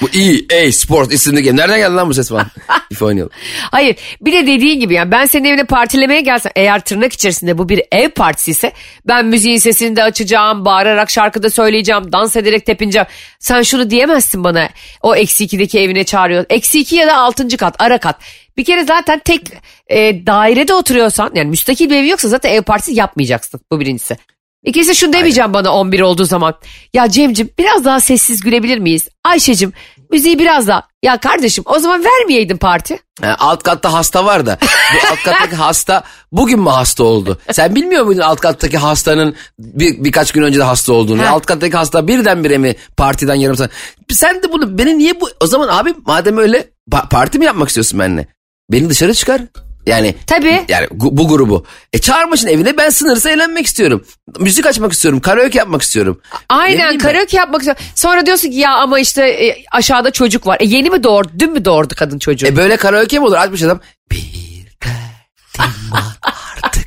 Bu 0.01 0.09
EA 0.09 0.73
Sport 0.73 1.13
isimli 1.13 1.43
game. 1.43 1.57
Nereden 1.57 1.79
geldi 1.79 1.95
lan 1.95 2.09
bu 2.09 2.15
ses 2.15 2.29
falan? 2.29 2.47
FIFA 2.89 3.07
oynayalım. 3.07 3.33
Hayır 3.71 3.97
bir 4.21 4.33
de 4.33 4.47
dediğin 4.47 4.81
gibi 4.81 4.95
yani 4.95 5.11
ben 5.11 5.27
senin 5.27 5.45
evine 5.45 5.65
partilemeye 5.65 6.21
gelsem 6.21 6.53
eğer 6.57 6.81
tırnak 6.81 7.13
içerisinde 7.13 7.59
bu 7.59 7.69
bir 7.69 7.83
ev 7.93 8.11
partisi 8.11 8.51
ise 8.51 8.73
ben 9.07 9.27
müziğin 9.27 9.59
sesini 9.59 9.97
de 9.97 10.03
açacağım 10.03 10.65
bağırarak 10.65 11.11
şarkıda 11.11 11.51
söyleyeceğim 11.51 12.13
dans 12.13 12.37
ederek 12.37 12.67
tepineceğim. 12.67 13.07
Sen 13.39 13.63
şunu 13.63 13.91
diyemezsin 13.91 14.45
bana 14.45 14.69
o 15.03 15.17
eksi 15.17 15.45
ikideki 15.45 15.81
evine 15.81 16.05
çağırıyor. 16.05 16.45
Eksi 16.51 16.81
iki 16.81 16.97
ya 16.97 17.07
da 17.07 17.17
altıncı 17.17 17.57
kat 17.57 17.77
ara 17.79 17.99
kat. 17.99 18.17
Bir 18.57 18.65
kere 18.65 18.85
zaten 18.85 19.19
tek 19.19 19.43
e, 19.87 20.27
dairede 20.27 20.75
oturuyorsan 20.75 21.31
yani 21.35 21.49
müstakil 21.49 21.91
bir 21.91 21.97
evi 21.97 22.09
yoksa 22.09 22.29
zaten 22.29 22.53
ev 22.53 22.63
partisi 22.63 22.95
yapmayacaksın 22.95 23.61
bu 23.73 23.81
birincisi. 23.81 24.17
İkincisi 24.65 24.95
şunu 24.95 25.13
demeyeceğim 25.13 25.55
bana 25.55 25.73
11 25.75 26.01
olduğu 26.01 26.25
zaman. 26.25 26.55
Ya 26.95 27.09
Cem'cim 27.11 27.51
biraz 27.59 27.85
daha 27.85 28.01
sessiz 28.01 28.41
gülebilir 28.41 28.79
miyiz? 28.79 29.09
Ayşe'cim 29.25 29.73
müziği 30.11 30.39
biraz 30.39 30.69
daha. 30.69 30.83
Ya 31.03 31.21
kardeşim 31.21 31.65
o 31.67 31.79
zaman 31.79 32.05
vermeyeydin 32.05 32.57
parti. 32.57 32.99
Ha, 33.23 33.37
alt 33.39 33.63
katta 33.63 33.93
hasta 33.93 34.25
var 34.25 34.47
da 34.47 34.59
bu 34.95 35.09
alt 35.13 35.23
kattaki 35.23 35.57
hasta 35.65 36.03
bugün 36.33 36.61
mü 36.61 36.71
hasta 36.71 37.05
oldu? 37.05 37.39
Sen 37.53 37.75
bilmiyor 37.75 38.05
muydun 38.05 38.21
alt 38.21 38.41
kattaki 38.41 38.79
hastanın 38.79 39.35
bir, 39.59 40.05
birkaç 40.05 40.33
gün 40.33 40.43
önce 40.43 40.59
de 40.59 40.63
hasta 40.65 40.93
olduğunu? 40.93 41.23
Ha. 41.23 41.29
Alt 41.29 41.47
kattaki 41.47 41.77
hasta 41.77 42.07
birdenbire 42.09 42.59
mi 42.59 42.75
partiden 42.97 43.35
yarım 43.35 43.57
saat? 43.57 43.71
Sen 44.11 44.43
de 44.43 44.53
bunu 44.53 44.79
beni 44.79 44.99
niye 44.99 45.21
bu 45.21 45.29
o 45.41 45.47
zaman 45.47 45.69
abi 45.69 45.95
madem 46.07 46.39
öyle 46.39 46.69
pa- 46.91 47.09
parti 47.09 47.39
mi 47.39 47.45
yapmak 47.45 47.69
istiyorsun 47.69 48.01
benimle? 48.01 48.27
Beni 48.73 48.91
dışarı 48.91 49.15
çıkar. 49.15 49.41
Yani 49.89 50.15
Tabii. 50.27 50.65
yani 50.69 50.87
bu 50.91 51.29
grubu. 51.29 51.67
E 51.93 51.99
çağırmışsın 51.99 52.49
evine 52.49 52.77
ben 52.77 52.91
sınırsız 52.91 53.27
eğlenmek 53.27 53.67
istiyorum. 53.67 54.05
Müzik 54.39 54.67
açmak 54.67 54.93
istiyorum. 54.93 55.21
Karaoke 55.21 55.59
yapmak 55.59 55.83
istiyorum. 55.83 56.21
Ne 56.33 56.39
Aynen 56.49 56.75
bileyim 56.75 56.91
ben. 56.93 56.99
karaoke 56.99 57.37
yapmak 57.37 57.61
istiyorum. 57.61 57.83
Sonra 57.95 58.27
diyorsun 58.27 58.51
ki 58.51 58.57
ya 58.57 58.71
ama 58.75 58.99
işte 58.99 59.29
e, 59.29 59.65
aşağıda 59.73 60.11
çocuk 60.11 60.47
var. 60.47 60.57
E 60.61 60.65
yeni 60.65 60.91
mi 60.91 61.03
doğurdu? 61.05 61.29
Dün 61.39 61.53
mü 61.53 61.65
doğurdu 61.65 61.95
kadın 61.97 62.19
çocuğu? 62.19 62.47
E 62.47 62.57
böyle 62.57 62.77
karaoke 62.77 63.19
mi 63.19 63.25
olur? 63.25 63.37
Açmış 63.37 63.63
adam. 63.63 63.81
Bir 64.11 64.25
derdim 64.85 65.93
artık. 66.63 66.87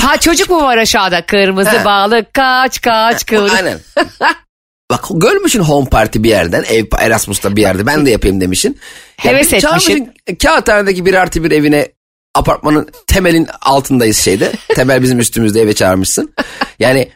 ha 0.00 0.16
çocuk 0.16 0.50
mu 0.50 0.62
var 0.62 0.78
aşağıda? 0.78 1.26
Kırmızı 1.26 1.70
He. 1.78 1.84
balık 1.84 2.34
kaç 2.34 2.80
kaç 2.80 3.26
kıvrı. 3.26 3.52
Aynen. 3.52 3.78
Bak 4.90 5.04
görmüşsün 5.10 5.60
home 5.60 5.88
party 5.88 6.22
bir 6.22 6.28
yerden 6.28 6.64
ev 6.70 6.84
Erasmus'ta 6.98 7.56
bir 7.56 7.62
yerde 7.62 7.86
ben 7.86 8.06
de 8.06 8.10
yapayım 8.10 8.40
demişsin. 8.40 8.78
Heves 9.16 9.50
çağırmışsın, 9.50 9.92
etmişsin. 9.92 10.36
Kağıthane'deki 10.42 11.06
bir 11.06 11.14
artı 11.14 11.44
bir 11.44 11.50
evine 11.50 11.88
apartmanın 12.34 12.88
temelin 13.06 13.46
altındayız 13.62 14.18
şeyde. 14.18 14.52
Temel 14.74 15.02
bizim 15.02 15.18
üstümüzde 15.18 15.60
eve 15.60 15.74
çağırmışsın. 15.74 16.34
Yani 16.78 17.10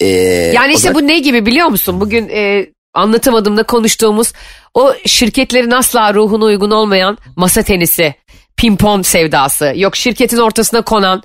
e, 0.00 0.06
Yani 0.06 0.72
işte 0.74 0.88
zaman- 0.88 1.02
bu 1.02 1.06
ne 1.06 1.18
gibi 1.18 1.46
biliyor 1.46 1.66
musun? 1.66 2.00
Bugün 2.00 2.28
e, 2.28 2.66
anlatamadığımda 2.94 3.62
konuştuğumuz 3.62 4.32
o 4.74 4.94
şirketlerin 5.06 5.70
asla 5.70 6.14
ruhuna 6.14 6.44
uygun 6.44 6.70
olmayan 6.70 7.18
masa 7.36 7.62
tenisi, 7.62 8.14
pimpon 8.56 9.02
sevdası. 9.02 9.72
Yok 9.76 9.96
şirketin 9.96 10.38
ortasına 10.38 10.82
konan, 10.82 11.22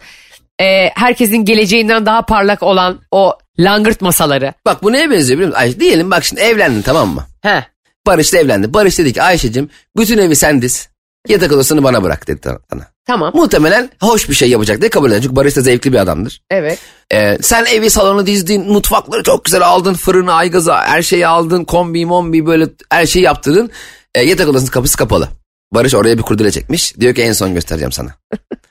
e, 0.62 0.90
herkesin 0.96 1.46
geleceğinden 1.46 2.06
daha 2.06 2.22
parlak 2.22 2.64
olan 2.64 3.02
o 3.12 3.38
langırt 3.60 4.02
masaları. 4.02 4.54
Bak 4.66 4.84
bu 4.84 4.92
neye 4.92 5.10
benziyor 5.10 5.38
biliyor 5.40 5.50
musun? 5.50 5.62
Ay, 5.62 5.80
diyelim 5.80 6.12
bak 6.12 6.24
şimdi 6.24 6.42
evlendin 6.42 6.82
tamam 6.82 7.10
mı? 7.10 7.26
He. 7.42 7.66
Barış 8.08 8.34
da 8.34 8.38
evlendi. 8.38 8.74
Barış 8.74 9.00
dedi 9.00 9.14
ki 9.14 9.22
Ayşe'cim 9.22 9.70
bütün 9.98 10.18
evi 10.18 10.36
sen 10.36 10.62
diz. 10.62 10.90
Yatak 11.28 11.52
odasını 11.52 11.84
bana 11.84 12.04
bırak 12.04 12.28
dedi 12.28 12.40
sana. 12.70 12.88
Tamam. 13.06 13.32
Muhtemelen 13.36 13.90
hoş 14.00 14.30
bir 14.30 14.34
şey 14.34 14.50
yapacak 14.50 14.82
diye 14.82 14.90
kabul 14.90 15.12
eder. 15.12 15.22
Çünkü 15.22 15.36
Barış 15.36 15.56
da 15.56 15.62
zevkli 15.62 15.94
bir 15.94 15.98
adamdır. 15.98 16.42
Evet. 16.50 16.80
Ee, 17.14 17.38
sen 17.42 17.66
evi 17.66 17.90
salonu 17.90 18.26
dizdin, 18.26 18.72
mutfakları 18.72 19.24
çok 19.24 19.46
güzel 19.46 19.62
aldın, 19.62 19.94
fırını, 19.94 20.34
aygazı, 20.34 20.74
her 20.74 21.02
şeyi 21.02 21.28
aldın, 21.28 21.64
kombi, 21.64 22.06
mombi 22.06 22.46
böyle 22.46 22.68
her 22.90 23.06
şeyi 23.06 23.26
yaptırdın. 23.26 23.72
Ee, 24.16 24.22
yatak 24.22 24.48
odasının 24.48 24.72
kapısı 24.72 24.98
kapalı. 24.98 25.30
Barış 25.74 25.96
oraya 25.96 26.18
bir 26.18 26.24
kurdele 26.24 26.52
çekmiş. 26.52 27.00
Diyor 27.00 27.16
ki 27.16 27.22
en 27.22 27.34
son 27.34 27.54
göstereceğim 27.54 27.92
sana. 27.92 28.16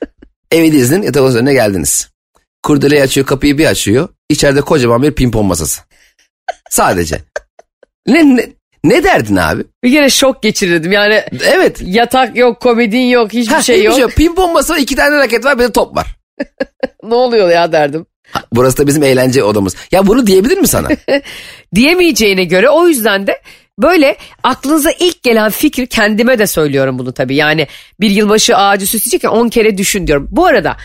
evi 0.51 0.71
dizdin, 0.71 1.01
yatak 1.01 1.23
odasının 1.23 1.41
önüne 1.41 1.53
geldiniz. 1.53 2.12
Kurdeleyi 2.63 3.01
açıyor, 3.01 3.27
kapıyı 3.27 3.57
bir 3.57 3.65
açıyor. 3.65 4.09
İçeride 4.29 4.61
kocaman 4.61 5.03
bir 5.03 5.11
pimpon 5.11 5.45
masası. 5.45 5.81
Sadece. 6.69 7.21
Ne, 8.07 8.35
ne, 8.35 8.49
ne 8.83 9.03
derdin 9.03 9.35
abi? 9.35 9.63
Bir 9.83 9.91
kere 9.91 10.09
şok 10.09 10.43
geçirirdim 10.43 10.91
yani 10.91 11.23
Evet. 11.45 11.81
yatak 11.81 12.37
yok, 12.37 12.61
komedin 12.61 13.05
yok, 13.07 13.33
hiçbir 13.33 13.53
Ha, 13.53 13.61
şey 13.61 13.89
hiçbir 13.89 14.01
yok. 14.01 14.11
Pimpon 14.11 14.53
masası 14.53 14.79
iki 14.79 14.95
tane 14.95 15.17
raket 15.17 15.45
var 15.45 15.59
bir 15.59 15.63
de 15.63 15.71
top 15.71 15.95
var. 15.95 16.07
Ne 17.03 17.15
oluyor 17.15 17.49
ya 17.49 17.71
derdim. 17.71 18.05
Burası 18.53 18.77
da 18.77 18.87
bizim 18.87 19.03
eğlence 19.03 19.43
odamız. 19.43 19.75
Ya 19.91 20.07
bunu 20.07 20.27
diyebilir 20.27 20.57
mi 20.57 20.67
sana? 20.67 20.87
diyemeyeceğine 21.75 22.43
göre 22.43 22.69
o 22.69 22.87
yüzden 22.87 23.27
de 23.27 23.41
böyle 23.79 24.17
aklınıza 24.43 24.91
ilk 24.99 25.23
gelen 25.23 25.51
fikir 25.51 25.85
kendime 25.85 26.39
de 26.39 26.47
söylüyorum 26.47 26.99
bunu 26.99 27.13
tabii. 27.13 27.35
Yani 27.35 27.67
bir 27.99 28.09
yılbaşı 28.09 28.57
ağacı 28.57 28.87
süsleyecekken 28.87 29.29
10 29.29 29.49
kere 29.49 29.77
düşün 29.77 30.07
diyorum. 30.07 30.27
Bu 30.31 30.45
arada 30.45 30.77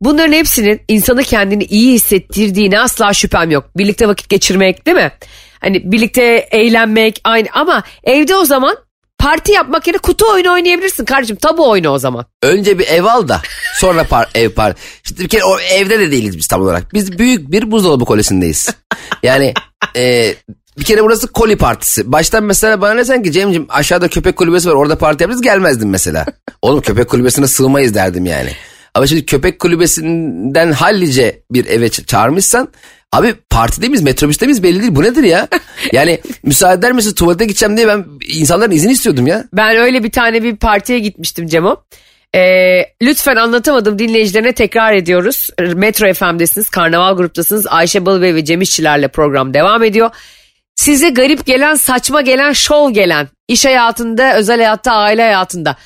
bunların 0.00 0.32
hepsinin 0.32 0.80
insanı 0.88 1.22
kendini 1.22 1.64
iyi 1.64 1.94
hissettirdiğine 1.94 2.80
asla 2.80 3.12
şüphem 3.12 3.50
yok. 3.50 3.70
Birlikte 3.76 4.08
vakit 4.08 4.28
geçirmek 4.28 4.86
değil 4.86 4.96
mi? 4.96 5.12
Hani 5.60 5.92
birlikte 5.92 6.48
eğlenmek 6.50 7.20
aynı 7.24 7.48
ama 7.52 7.82
evde 8.04 8.36
o 8.36 8.44
zaman 8.44 8.76
parti 9.18 9.52
yapmak 9.52 9.86
yerine 9.86 9.98
kutu 9.98 10.30
oyunu 10.32 10.52
oynayabilirsin 10.52 11.04
kardeşim. 11.04 11.36
Tabu 11.36 11.70
oyunu 11.70 11.88
o 11.88 11.98
zaman. 11.98 12.26
Önce 12.42 12.78
bir 12.78 12.86
ev 12.86 13.04
al 13.04 13.28
da 13.28 13.42
sonra 13.76 14.04
par, 14.04 14.28
ev 14.34 14.50
par. 14.50 14.74
İşte 15.04 15.18
bir 15.24 15.28
kere 15.28 15.44
o 15.44 15.60
evde 15.60 15.98
de 15.98 16.10
değiliz 16.10 16.38
biz 16.38 16.46
tam 16.46 16.62
olarak. 16.62 16.94
Biz 16.94 17.18
büyük 17.18 17.50
bir 17.50 17.70
buzdolabı 17.70 18.04
kolesindeyiz. 18.04 18.70
Yani 19.22 19.54
e, 19.96 20.34
bir 20.78 20.84
kere 20.84 21.02
burası 21.02 21.26
koli 21.26 21.56
partisi. 21.56 22.12
Baştan 22.12 22.44
mesela 22.44 22.80
bana 22.80 22.96
desen 22.96 23.22
ki 23.22 23.32
Cem'ciğim 23.32 23.66
aşağıda 23.68 24.08
köpek 24.08 24.36
kulübesi 24.36 24.68
var 24.68 24.74
orada 24.74 24.98
parti 24.98 25.22
yaparız 25.22 25.42
gelmezdim 25.42 25.90
mesela. 25.90 26.26
Oğlum 26.62 26.80
köpek 26.80 27.08
kulübesine 27.08 27.46
sığmayız 27.46 27.94
derdim 27.94 28.26
yani. 28.26 28.50
Ama 28.94 29.06
şimdi 29.06 29.26
köpek 29.26 29.58
kulübesinden 29.58 30.72
hallice 30.72 31.42
bir 31.50 31.66
eve 31.66 31.88
çağırmışsan 31.88 32.68
Abi 33.14 33.34
partide 33.50 33.88
miyiz 33.88 34.02
metrobüste 34.02 34.46
miyiz 34.46 34.62
belli 34.62 34.82
değil 34.82 34.94
bu 34.94 35.02
nedir 35.02 35.22
ya? 35.22 35.48
Yani 35.92 36.20
müsaade 36.42 36.78
eder 36.78 36.92
misin 36.92 37.14
tuvalete 37.14 37.44
gideceğim 37.44 37.76
diye 37.76 37.88
ben 37.88 38.04
insanların 38.28 38.70
izin 38.70 38.88
istiyordum 38.88 39.26
ya. 39.26 39.44
Ben 39.52 39.76
öyle 39.76 40.04
bir 40.04 40.10
tane 40.10 40.42
bir 40.42 40.56
partiye 40.56 40.98
gitmiştim 40.98 41.46
Cemo. 41.46 41.84
Ee, 42.34 42.82
lütfen 43.02 43.36
anlatamadım 43.36 43.98
dinleyicilerine 43.98 44.52
tekrar 44.52 44.92
ediyoruz. 44.92 45.50
Metro 45.74 46.14
FM'desiniz, 46.14 46.68
Karnaval 46.68 47.16
gruptasınız. 47.16 47.66
Ayşe 47.66 48.06
Balıbey 48.06 48.34
ve 48.34 48.44
Cem 48.44 48.60
İşçilerle 48.60 49.08
program 49.08 49.54
devam 49.54 49.82
ediyor. 49.82 50.10
Size 50.76 51.10
garip 51.10 51.46
gelen, 51.46 51.74
saçma 51.74 52.20
gelen, 52.20 52.52
şov 52.52 52.90
gelen, 52.90 53.28
iş 53.48 53.64
hayatında, 53.64 54.36
özel 54.36 54.56
hayatta, 54.56 54.92
aile 54.92 55.22
hayatında 55.22 55.76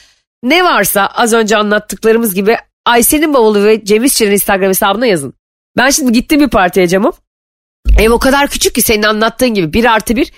ne 0.42 0.64
varsa 0.64 1.06
az 1.06 1.32
önce 1.32 1.56
anlattıklarımız 1.56 2.34
gibi 2.34 2.56
Ayşe'nin 2.88 3.34
bavulu 3.34 3.64
ve 3.64 3.84
Cem 3.84 4.04
İşçilerin 4.04 4.32
Instagram 4.32 4.68
hesabına 4.68 5.06
yazın. 5.06 5.34
Ben 5.76 5.90
şimdi 5.90 6.12
gittim 6.12 6.40
bir 6.40 6.48
partiye 6.48 6.88
Cemo. 6.88 7.12
Ev 7.98 8.10
o 8.10 8.18
kadar 8.18 8.48
küçük 8.48 8.74
ki 8.74 8.82
senin 8.82 9.02
anlattığın 9.02 9.54
gibi 9.54 9.72
bir 9.72 9.84
artı 9.84 10.16
bir 10.16 10.32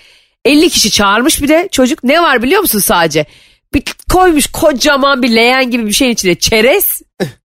50 0.44 0.70
kişi 0.70 0.90
çağırmış 0.90 1.42
bir 1.42 1.48
de 1.48 1.68
çocuk 1.72 2.04
ne 2.04 2.22
var 2.22 2.42
biliyor 2.42 2.60
musun 2.60 2.78
sadece? 2.78 3.26
Bir 3.74 3.82
koymuş 4.12 4.46
kocaman 4.46 5.22
bir 5.22 5.30
leğen 5.30 5.70
gibi 5.70 5.86
bir 5.86 5.92
şeyin 5.92 6.12
içine 6.12 6.34
çerez. 6.34 7.02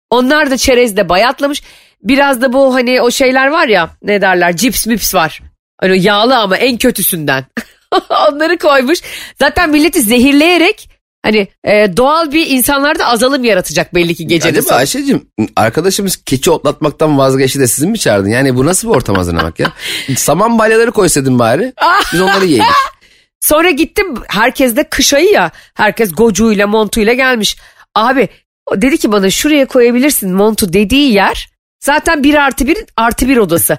Onlar 0.09 0.51
da 0.51 0.57
çerezde 0.57 1.09
bayatlamış. 1.09 1.63
Biraz 2.03 2.41
da 2.41 2.53
bu 2.53 2.73
hani 2.73 3.01
o 3.01 3.11
şeyler 3.11 3.47
var 3.47 3.67
ya 3.67 3.89
ne 4.01 4.21
derler 4.21 4.57
cips 4.57 4.87
mips 4.87 5.15
var. 5.15 5.41
Hani 5.81 6.01
yağlı 6.01 6.37
ama 6.37 6.57
en 6.57 6.77
kötüsünden. 6.77 7.45
Onları 8.31 8.57
koymuş. 8.57 8.99
Zaten 9.39 9.69
milleti 9.69 10.01
zehirleyerek 10.01 10.86
hani 11.27 11.47
e, 11.63 11.97
doğal 11.97 12.31
bir 12.31 12.47
insanlarda 12.47 13.05
azalım 13.05 13.43
yaratacak 13.43 13.95
belli 13.95 14.15
ki 14.15 14.27
gecenin 14.27 14.53
Acaba 14.53 14.67
sonu. 14.69 14.77
Ayşe'cim 14.77 15.27
arkadaşımız 15.55 16.15
keçi 16.15 16.51
otlatmaktan 16.51 17.17
vazgeçti 17.17 17.59
de 17.59 17.67
sizin 17.67 17.89
mi 17.89 17.99
çağırdın? 17.99 18.29
Yani 18.29 18.55
bu 18.55 18.65
nasıl 18.65 18.89
bir 18.89 18.93
ortam 18.93 19.15
hazırlamak 19.15 19.59
ya? 19.59 19.73
Saman 20.15 20.59
balyaları 20.59 20.91
koysaydın 20.91 21.39
bari. 21.39 21.73
Biz 22.13 22.21
onları 22.21 22.45
yiyelim. 22.45 22.65
Sonra 23.39 23.69
gittim 23.69 24.15
herkes 24.27 24.75
de 24.75 24.83
kış 24.83 25.13
ayı 25.13 25.31
ya. 25.31 25.51
Herkes 25.73 26.15
gocuğuyla 26.15 26.67
montuyla 26.67 27.13
gelmiş. 27.13 27.57
Abi 27.95 28.29
dedi 28.75 28.97
ki 28.97 29.11
bana 29.11 29.29
şuraya 29.29 29.65
koyabilirsin 29.65 30.33
montu 30.33 30.73
dediği 30.73 31.13
yer 31.13 31.49
zaten 31.79 32.23
bir 32.23 32.35
artı 32.35 32.67
bir 32.67 32.77
artı 32.97 33.27
bir 33.27 33.37
odası. 33.37 33.77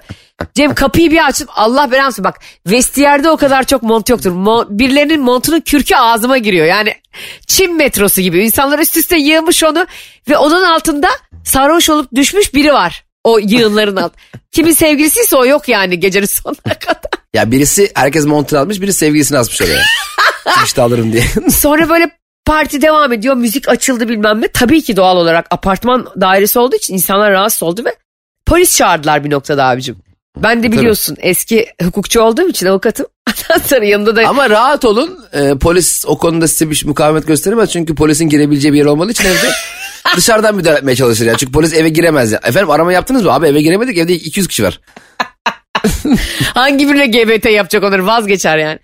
Cem 0.53 0.75
kapıyı 0.75 1.11
bir 1.11 1.27
açıp 1.27 1.49
Allah 1.55 1.91
belanı 1.91 2.13
bak 2.19 2.39
vestiyerde 2.67 3.29
o 3.29 3.37
kadar 3.37 3.63
çok 3.67 3.83
mont 3.83 4.09
yoktur. 4.09 4.31
Mo- 4.31 4.67
birilerinin 4.69 5.21
montunun 5.21 5.59
kürkü 5.59 5.95
ağzıma 5.95 6.37
giriyor. 6.37 6.65
Yani 6.65 6.93
Çin 7.47 7.75
metrosu 7.75 8.21
gibi 8.21 8.45
insanlar 8.45 8.79
üst 8.79 8.97
üste 8.97 9.17
yığmış 9.17 9.63
onu 9.63 9.87
ve 10.29 10.37
onun 10.37 10.63
altında 10.63 11.09
sarhoş 11.45 11.89
olup 11.89 12.15
düşmüş 12.15 12.53
biri 12.53 12.73
var. 12.73 13.03
O 13.23 13.39
yığınların 13.39 13.95
alt. 13.95 14.13
Kimin 14.51 14.71
sevgilisiyse 14.71 15.35
o 15.35 15.45
yok 15.45 15.69
yani 15.69 15.99
gecenin 15.99 16.25
sonuna 16.25 16.79
kadar. 16.79 17.11
Ya 17.33 17.51
birisi 17.51 17.91
herkes 17.95 18.25
montunu 18.25 18.59
almış 18.59 18.81
biri 18.81 18.93
sevgilisini 18.93 19.37
asmış 19.37 19.61
oraya. 19.61 19.81
işte 20.65 20.81
alırım 20.81 21.13
diye. 21.13 21.23
Sonra 21.51 21.89
böyle 21.89 22.11
parti 22.49 22.81
devam 22.81 23.13
ediyor. 23.13 23.35
Müzik 23.35 23.69
açıldı 23.69 24.09
bilmem 24.09 24.41
ne. 24.41 24.47
Tabii 24.47 24.81
ki 24.81 24.95
doğal 24.95 25.17
olarak 25.17 25.47
apartman 25.51 26.07
dairesi 26.21 26.59
olduğu 26.59 26.75
için 26.75 26.93
insanlar 26.93 27.31
rahatsız 27.31 27.63
oldu 27.63 27.85
ve 27.85 27.95
polis 28.45 28.77
çağırdılar 28.77 29.23
bir 29.23 29.29
noktada 29.29 29.65
abicim. 29.65 29.97
Ben 30.37 30.63
de 30.63 30.71
biliyorsun 30.71 31.17
eski 31.19 31.67
hukukçu 31.83 32.21
olduğum 32.21 32.49
için 32.49 32.65
avukatım. 32.65 33.05
Sonra 33.65 33.85
yanımda 33.85 34.15
da 34.15 34.27
Ama 34.27 34.49
rahat 34.49 34.85
olun. 34.85 35.19
Ee, 35.33 35.53
polis 35.61 36.05
o 36.07 36.17
konuda 36.17 36.47
size 36.47 36.71
bir 36.71 36.83
mukavemet 36.85 37.27
gösteremez. 37.27 37.71
Çünkü 37.71 37.95
polisin 37.95 38.29
girebileceği 38.29 38.73
bir 38.73 38.77
yer 38.77 38.85
olmadığı 38.85 39.11
için 39.11 39.25
evde 39.25 39.51
dışarıdan 40.15 40.55
müdahale 40.55 40.77
etmeye 40.77 40.95
çalışır. 40.95 41.25
Yani. 41.25 41.37
Çünkü 41.37 41.53
polis 41.53 41.73
eve 41.73 41.89
giremez. 41.89 42.31
Ya. 42.31 42.39
Efendim 42.43 42.69
arama 42.69 42.93
yaptınız 42.93 43.23
mı? 43.23 43.33
Abi 43.33 43.47
eve 43.47 43.61
giremedik 43.61 43.97
evde 43.97 44.13
200 44.13 44.47
kişi 44.47 44.63
var. 44.63 44.79
hangi 46.53 46.89
birine 46.89 47.07
GBT 47.07 47.45
yapacak 47.45 47.83
onları 47.83 48.07
vazgeçer 48.07 48.57
yani. 48.57 48.79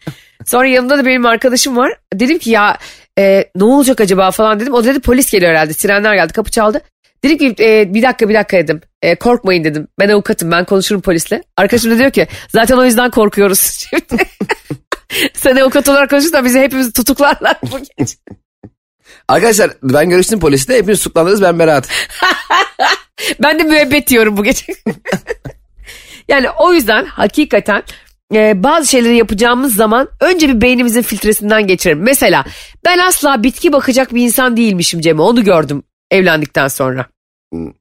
Sonra 0.46 0.68
yanımda 0.68 0.98
da 0.98 1.06
benim 1.06 1.26
arkadaşım 1.26 1.78
var. 1.78 1.94
Dedim 2.14 2.38
ki 2.38 2.50
ya 2.50 2.78
e, 3.20 3.46
ne 3.56 3.64
olacak 3.64 4.02
acaba 4.02 4.32
falan 4.32 4.60
dedim. 4.60 4.74
O 4.74 4.84
dedi 4.84 5.00
polis 5.00 5.32
geliyor 5.32 5.52
herhalde. 5.52 5.74
Sirenler 5.74 6.16
geldi 6.16 6.34
kapı 6.34 6.52
çaldı. 6.52 6.82
Dedim 7.24 7.38
ki 7.38 7.64
e, 7.64 7.94
bir 7.94 8.02
dakika 8.02 8.30
bir 8.30 8.34
dakika 8.34 8.58
dedim. 8.58 8.82
E, 9.02 9.16
korkmayın 9.16 9.64
dedim. 9.64 9.88
Ben 10.00 10.10
avukatım 10.10 10.52
ben 10.52 10.66
konuşurum 10.66 11.02
polisle. 11.02 11.44
Arkadaşım 11.58 11.92
da 11.92 11.98
diyor 11.98 12.12
ki 12.12 12.28
zaten 12.50 12.78
o 12.78 12.86
yüzden 12.86 13.12
korkuyoruz 13.12 13.60
şimdi. 13.90 14.24
Sen 15.34 15.56
avukat 15.56 15.90
olarak 15.90 16.10
konuşursan 16.10 16.46
bizi 16.46 16.60
hepimizi 16.60 16.94
tutuklarlar 16.94 17.58
bu 17.72 17.80
gece. 17.98 18.16
Arkadaşlar 19.28 19.72
ben 19.84 20.10
görüştüm 20.10 20.40
polisle. 20.40 20.78
Hepiniz 20.78 21.00
tutuklandınız 21.00 21.42
ben 21.42 21.60
beraat. 21.60 21.90
Ben 23.44 23.60
de 23.60 23.64
müebbet 23.64 24.08
diyorum 24.08 24.38
bu 24.38 24.44
gece. 24.44 24.66
yani 26.28 26.50
o 26.50 26.74
yüzden 26.74 27.06
hakikaten 27.06 27.84
e, 28.34 28.64
bazı 28.64 28.88
şeyleri 28.88 29.18
yapacağımız 29.18 29.76
zaman 29.76 30.08
önce 30.20 30.48
bir 30.48 30.62
beynimizin 30.62 31.02
filtresinden 31.02 31.68
geçirelim. 31.68 32.00
Mesela 32.04 32.46
ben 32.86 32.98
asla 32.98 33.44
bitki 33.44 33.74
bakacak 33.74 34.16
bir 34.16 34.22
insan 34.22 34.58
değilmişim 34.58 35.02
Cem'e 35.02 35.22
onu 35.22 35.44
gördüm 35.44 35.84
evlendikten 36.12 36.68
sonra. 36.68 37.06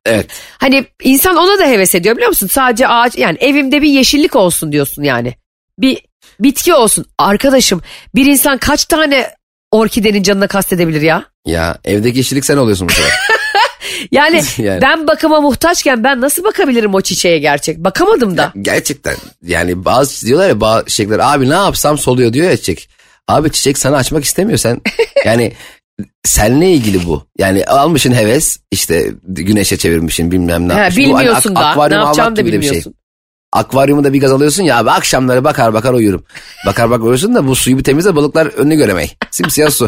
Evet. 0.06 0.26
Hani 0.58 0.84
insan 1.02 1.36
ona 1.36 1.58
da 1.58 1.66
heves 1.66 1.94
ediyor 1.94 2.16
biliyor 2.16 2.28
musun? 2.28 2.46
Sadece 2.46 2.88
ağaç 2.88 3.18
yani 3.18 3.36
evimde 3.40 3.82
bir 3.82 3.88
yeşillik 3.88 4.36
olsun 4.36 4.72
diyorsun 4.72 5.02
yani. 5.02 5.34
Bir 5.78 5.98
bitki 6.40 6.74
olsun. 6.74 7.06
Arkadaşım 7.18 7.82
bir 8.14 8.26
insan 8.26 8.58
kaç 8.58 8.84
tane 8.84 9.30
orkidenin 9.70 10.22
canına 10.22 10.46
kastedebilir 10.46 11.02
ya? 11.02 11.24
Ya 11.46 11.78
evdeki 11.84 12.20
işçilik 12.20 12.44
sen 12.44 12.56
oluyorsun 12.56 12.88
bu 12.88 12.92
sefer. 12.92 13.10
Yani, 14.12 14.42
Yani. 14.58 14.80
ben 14.82 15.06
bakıma 15.06 15.40
muhtaçken 15.40 16.04
ben 16.04 16.20
nasıl 16.20 16.44
bakabilirim 16.44 16.94
o 16.94 17.00
çiçeğe 17.00 17.38
gerçek? 17.38 17.78
Bakamadım 17.78 18.36
da. 18.36 18.52
Gerçekten 18.62 19.14
yani 19.42 19.84
bazı 19.84 20.26
diyorlar 20.26 20.48
ya 20.48 20.60
bazı 20.60 20.86
çiçekler 20.86 21.18
abi 21.22 21.48
ne 21.50 21.54
yapsam 21.54 21.98
soluyor 21.98 22.32
diyor 22.32 22.50
ya 22.50 22.56
çiçek. 22.56 22.88
Abi 23.28 23.50
çiçek 23.52 23.78
sana 23.78 23.96
açmak 23.96 24.24
istemiyor 24.24 24.58
sen. 24.58 24.80
Yani 25.24 25.52
seninle 26.24 26.70
ilgili 26.72 27.06
bu. 27.06 27.26
Yani 27.38 27.64
almışın 27.64 28.12
heves 28.12 28.58
işte 28.70 29.12
güneşe 29.24 29.76
çevirmişin 29.76 30.30
bilmem 30.30 30.68
ne 30.68 30.72
Ha, 30.72 30.78
yapmışsın. 30.78 31.04
Bu 31.12 31.16
hani 31.16 31.20
bilmiyorsun 31.24 31.54
ak- 31.54 31.76
da 31.76 31.88
ne 31.88 31.94
yapacağını 31.94 32.36
da 32.36 32.44
bir 32.46 32.50
şey. 32.52 32.60
bilmiyorsun. 32.60 32.94
Akvaryumu 33.52 34.04
da 34.04 34.12
bir 34.12 34.20
gaz 34.20 34.32
alıyorsun 34.32 34.62
ya 34.62 34.78
abi 34.78 34.90
akşamları 34.90 35.44
bakar 35.44 35.74
bakar 35.74 35.92
uyurum. 35.92 36.24
Bakar 36.66 36.90
bakar 36.90 37.04
uyursun 37.04 37.34
da 37.34 37.46
bu 37.46 37.54
suyu 37.56 37.78
bir 37.78 37.84
temizle 37.84 38.16
balıklar 38.16 38.46
önünü 38.46 38.76
göremey. 38.76 39.10
Simsiyah 39.30 39.70
su. 39.70 39.86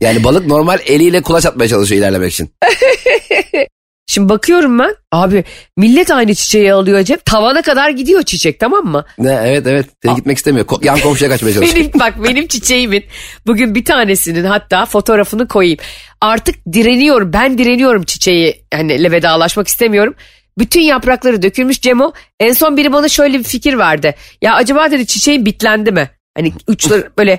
Yani 0.00 0.24
balık 0.24 0.46
normal 0.46 0.78
eliyle 0.86 1.22
kulaç 1.22 1.46
atmaya 1.46 1.68
çalışıyor 1.68 2.00
ilerlemek 2.00 2.32
için. 2.32 2.50
Şimdi 4.08 4.28
bakıyorum 4.28 4.78
ben 4.78 4.94
abi 5.12 5.44
millet 5.76 6.10
aynı 6.10 6.34
çiçeği 6.34 6.72
alıyor 6.72 7.02
Cem. 7.02 7.18
Tavana 7.24 7.62
kadar 7.62 7.90
gidiyor 7.90 8.22
çiçek 8.22 8.60
tamam 8.60 8.84
mı? 8.84 9.04
Ne, 9.18 9.40
evet 9.44 9.66
evet. 9.66 9.86
Seni 10.04 10.16
gitmek 10.16 10.36
istemiyor. 10.36 10.66
Ko- 10.66 10.86
yan 10.86 11.00
komşuya 11.00 11.30
kaçmaya 11.30 11.52
çalışıyor. 11.54 11.76
Benim 11.76 12.00
bak 12.00 12.24
benim 12.24 12.46
çiçeğimin 12.46 13.04
bugün 13.46 13.74
bir 13.74 13.84
tanesinin 13.84 14.44
hatta 14.44 14.86
fotoğrafını 14.86 15.48
koyayım. 15.48 15.78
Artık 16.20 16.54
direniyorum 16.72 17.32
ben 17.32 17.58
direniyorum 17.58 18.02
çiçeği 18.02 18.64
hani 18.74 19.12
vedalaşmak 19.12 19.68
istemiyorum. 19.68 20.14
Bütün 20.58 20.80
yaprakları 20.80 21.42
dökülmüş 21.42 21.80
Cemo. 21.80 22.12
En 22.40 22.52
son 22.52 22.76
biri 22.76 22.92
bana 22.92 23.08
şöyle 23.08 23.38
bir 23.38 23.44
fikir 23.44 23.78
verdi. 23.78 24.14
Ya 24.42 24.54
acaba 24.54 24.90
dedi 24.90 25.06
çiçeğin 25.06 25.46
bitlendi 25.46 25.92
mi? 25.92 26.10
Hani 26.36 26.52
uçları 26.66 27.10
böyle 27.18 27.38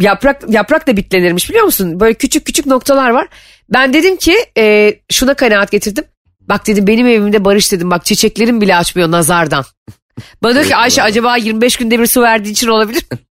yaprak 0.00 0.42
yaprak 0.48 0.86
da 0.86 0.96
bitlenirmiş 0.96 1.48
biliyor 1.50 1.64
musun? 1.64 2.00
Böyle 2.00 2.14
küçük 2.14 2.44
küçük 2.46 2.66
noktalar 2.66 3.10
var. 3.10 3.28
Ben 3.70 3.92
dedim 3.92 4.16
ki 4.16 4.36
e, 4.58 4.94
şuna 5.10 5.34
kanaat 5.34 5.70
getirdim. 5.70 6.04
Bak 6.40 6.66
dedim 6.66 6.86
benim 6.86 7.06
evimde 7.06 7.44
barış 7.44 7.72
dedim. 7.72 7.90
Bak 7.90 8.04
çiçeklerim 8.04 8.60
bile 8.60 8.76
açmıyor 8.76 9.10
nazardan. 9.10 9.64
Bana 10.42 10.54
diyor 10.54 10.64
ki 10.66 10.76
Ayşe 10.76 11.02
acaba 11.02 11.36
25 11.36 11.76
günde 11.76 11.98
bir 12.00 12.06
su 12.06 12.22
verdiği 12.22 12.50
için 12.50 12.68
olabilir 12.68 13.02
mi? 13.12 13.18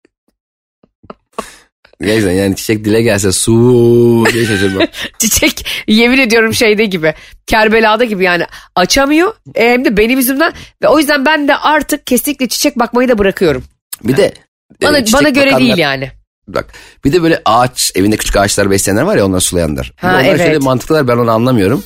Gerçekten 2.00 2.32
yani 2.32 2.56
çiçek 2.56 2.84
dile 2.84 3.02
gelse 3.02 3.32
su 3.32 4.24
diye 4.32 4.46
şaşırmam. 4.46 4.86
Çiçek 5.18 5.66
yemin 5.88 6.18
ediyorum 6.18 6.54
şeyde 6.54 6.84
gibi 6.84 7.14
Kerbela'da 7.46 8.04
gibi 8.04 8.24
yani 8.24 8.44
açamıyor 8.74 9.34
e, 9.54 9.70
hem 9.70 9.84
de 9.84 9.96
benim 9.96 10.18
yüzümden 10.18 10.52
ve 10.82 10.88
o 10.88 10.98
yüzden 10.98 11.26
ben 11.26 11.48
de 11.48 11.56
artık 11.56 12.06
kesinlikle 12.06 12.48
çiçek 12.48 12.78
bakmayı 12.78 13.08
da 13.08 13.18
bırakıyorum. 13.18 13.64
Bir 14.04 14.16
de 14.16 14.32
Bana, 14.82 14.98
e, 14.98 15.04
bana 15.12 15.28
göre 15.28 15.50
bakanlar- 15.50 15.58
değil 15.58 15.78
yani. 15.78 16.10
Bak 16.54 16.66
bir 17.04 17.12
de 17.12 17.22
böyle 17.22 17.42
ağaç 17.44 17.92
evinde 17.94 18.16
küçük 18.16 18.36
ağaçlar 18.36 18.70
besleyenler 18.70 19.02
var 19.02 19.16
ya 19.16 19.26
onları 19.26 19.40
sulayanlar. 19.40 19.92
Ha, 19.96 20.08
onlar 20.08 20.24
evet. 20.24 20.40
şöyle 20.40 20.58
mantıklılar 20.58 21.08
ben 21.08 21.16
onu 21.16 21.30
anlamıyorum. 21.30 21.84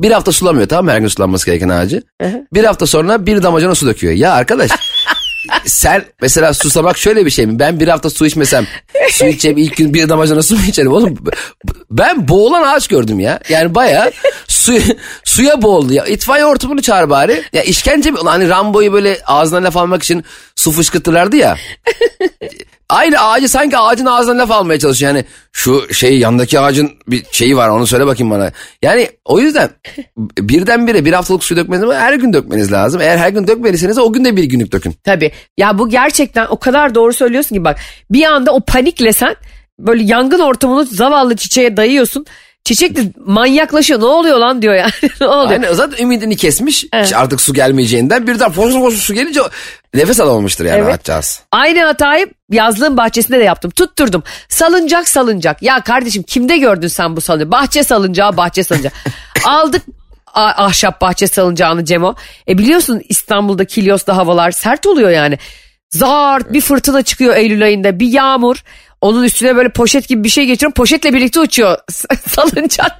Bir 0.00 0.10
hafta 0.10 0.32
sulamıyor 0.32 0.68
tamam 0.68 0.84
mı 0.84 0.90
her 0.90 0.98
gün 0.98 1.08
sulanması 1.08 1.46
gereken 1.46 1.68
ağacı. 1.68 2.02
hı. 2.22 2.46
bir 2.54 2.64
hafta 2.64 2.86
sonra 2.86 3.26
bir 3.26 3.42
damacana 3.42 3.74
su 3.74 3.86
döküyor. 3.86 4.12
Ya 4.12 4.32
arkadaş 4.32 4.70
sen 5.66 6.04
mesela 6.22 6.54
susamak 6.54 6.98
şöyle 6.98 7.26
bir 7.26 7.30
şey 7.30 7.46
mi? 7.46 7.58
Ben 7.58 7.80
bir 7.80 7.88
hafta 7.88 8.10
su 8.10 8.26
içmesem 8.26 8.66
su 9.10 9.26
içeceğim 9.26 9.58
ilk 9.58 9.76
gün 9.76 9.94
bir 9.94 10.08
damacana 10.08 10.42
su 10.42 10.54
mu 10.56 10.62
içerim 10.68 10.92
oğlum? 10.92 11.18
Ben 11.90 12.28
boğulan 12.28 12.62
ağaç 12.62 12.88
gördüm 12.88 13.20
ya. 13.20 13.40
Yani 13.48 13.74
baya 13.74 14.10
su, 14.48 14.78
suya 15.24 15.62
boğuldu 15.62 15.92
ya. 15.92 16.04
İtfaiye 16.06 16.44
hortumunu 16.44 16.82
çağır 16.82 17.10
bari. 17.10 17.42
Ya 17.52 17.62
işkence 17.62 18.10
mi? 18.10 18.18
Hani 18.24 18.48
Rambo'yu 18.48 18.92
böyle 18.92 19.18
ağzına 19.26 19.64
laf 19.64 19.76
almak 19.76 20.02
için 20.02 20.24
su 20.56 20.72
fışkırtırlardı 20.72 21.36
ya. 21.36 21.56
Aynı 22.90 23.20
ağacı 23.20 23.48
sanki 23.48 23.78
ağacın 23.78 24.06
ağzından 24.06 24.38
laf 24.38 24.50
almaya 24.50 24.78
çalışıyor. 24.78 25.14
Yani 25.14 25.24
şu 25.52 25.94
şey 25.94 26.18
yandaki 26.18 26.60
ağacın 26.60 26.90
bir 27.08 27.24
şeyi 27.32 27.56
var 27.56 27.68
onu 27.68 27.86
söyle 27.86 28.06
bakayım 28.06 28.30
bana. 28.30 28.52
Yani 28.82 29.08
o 29.24 29.40
yüzden 29.40 29.70
birdenbire 30.38 31.04
bir 31.04 31.12
haftalık 31.12 31.44
su 31.44 31.56
dökmeniz 31.56 31.82
ama 31.82 31.94
her 31.94 32.14
gün 32.14 32.32
dökmeniz 32.32 32.72
lazım. 32.72 33.00
Eğer 33.00 33.18
her 33.18 33.28
gün 33.28 33.46
dökmediyseniz 33.46 33.98
o 33.98 34.12
gün 34.12 34.24
de 34.24 34.36
bir 34.36 34.44
günlük 34.44 34.72
dökün. 34.72 34.94
Tabii 35.04 35.32
ya 35.58 35.78
bu 35.78 35.88
gerçekten 35.88 36.46
o 36.46 36.58
kadar 36.58 36.94
doğru 36.94 37.12
söylüyorsun 37.12 37.56
ki 37.56 37.64
bak 37.64 37.78
bir 38.10 38.24
anda 38.24 38.52
o 38.52 38.60
panikle 38.60 39.12
sen 39.12 39.36
böyle 39.78 40.04
yangın 40.04 40.38
ortamını 40.38 40.84
zavallı 40.84 41.36
çiçeğe 41.36 41.76
dayıyorsun. 41.76 42.26
Çiçek 42.64 42.96
de 42.96 43.12
manyaklaşıyor 43.26 44.00
ne 44.00 44.04
oluyor 44.04 44.38
lan 44.38 44.62
diyor 44.62 44.74
yani 44.74 44.90
ne 45.20 45.26
oluyor. 45.26 45.62
Yani 45.62 45.74
zaten 45.74 46.02
ümidini 46.04 46.36
kesmiş 46.36 46.84
Evet. 46.92 47.04
işte 47.04 47.16
artık 47.16 47.40
su 47.40 47.54
gelmeyeceğinden 47.54 48.26
birden 48.26 48.52
foşur 48.52 48.80
foşur 48.80 48.98
su 48.98 49.14
gelince 49.14 49.40
nefes 49.94 50.20
alamamıştır 50.20 50.64
yani 50.64 50.80
Evet. 50.84 50.94
ağaçcağız. 50.94 51.42
Aynı 51.52 51.82
hatayı 51.84 52.26
yazlığın 52.50 52.96
bahçesinde 52.96 53.38
de 53.38 53.44
yaptım. 53.44 53.70
Tutturdum. 53.70 54.22
Salıncak 54.48 55.08
salıncak. 55.08 55.62
Ya 55.62 55.80
kardeşim 55.80 56.22
kimde 56.22 56.58
gördün 56.58 56.88
sen 56.88 57.16
bu 57.16 57.20
salıncağı? 57.20 57.50
Bahçe 57.50 57.84
salıncağı, 57.84 58.36
bahçe 58.36 58.64
salıncağı. 58.64 58.92
Aldık 59.44 59.82
ahşap 60.34 61.00
bahçe 61.00 61.26
salıncağını 61.26 61.84
Cemo. 61.84 62.14
E 62.48 62.58
biliyorsun 62.58 63.02
İstanbul'da 63.08 63.64
Kilyos'ta 63.64 64.16
havalar 64.16 64.50
sert 64.50 64.86
oluyor 64.86 65.10
yani. 65.10 65.38
Zart 65.90 66.52
bir 66.52 66.60
fırtına 66.60 67.02
çıkıyor 67.02 67.36
Eylül 67.36 67.64
ayında 67.64 68.00
bir 68.00 68.06
yağmur. 68.06 68.56
Onun 69.00 69.24
üstüne 69.24 69.56
böyle 69.56 69.68
poşet 69.68 70.08
gibi 70.08 70.24
bir 70.24 70.28
şey 70.28 70.46
geçiriyorum. 70.46 70.74
Poşetle 70.74 71.14
birlikte 71.14 71.40
uçuyor 71.40 71.78
salıncak. 72.28 72.96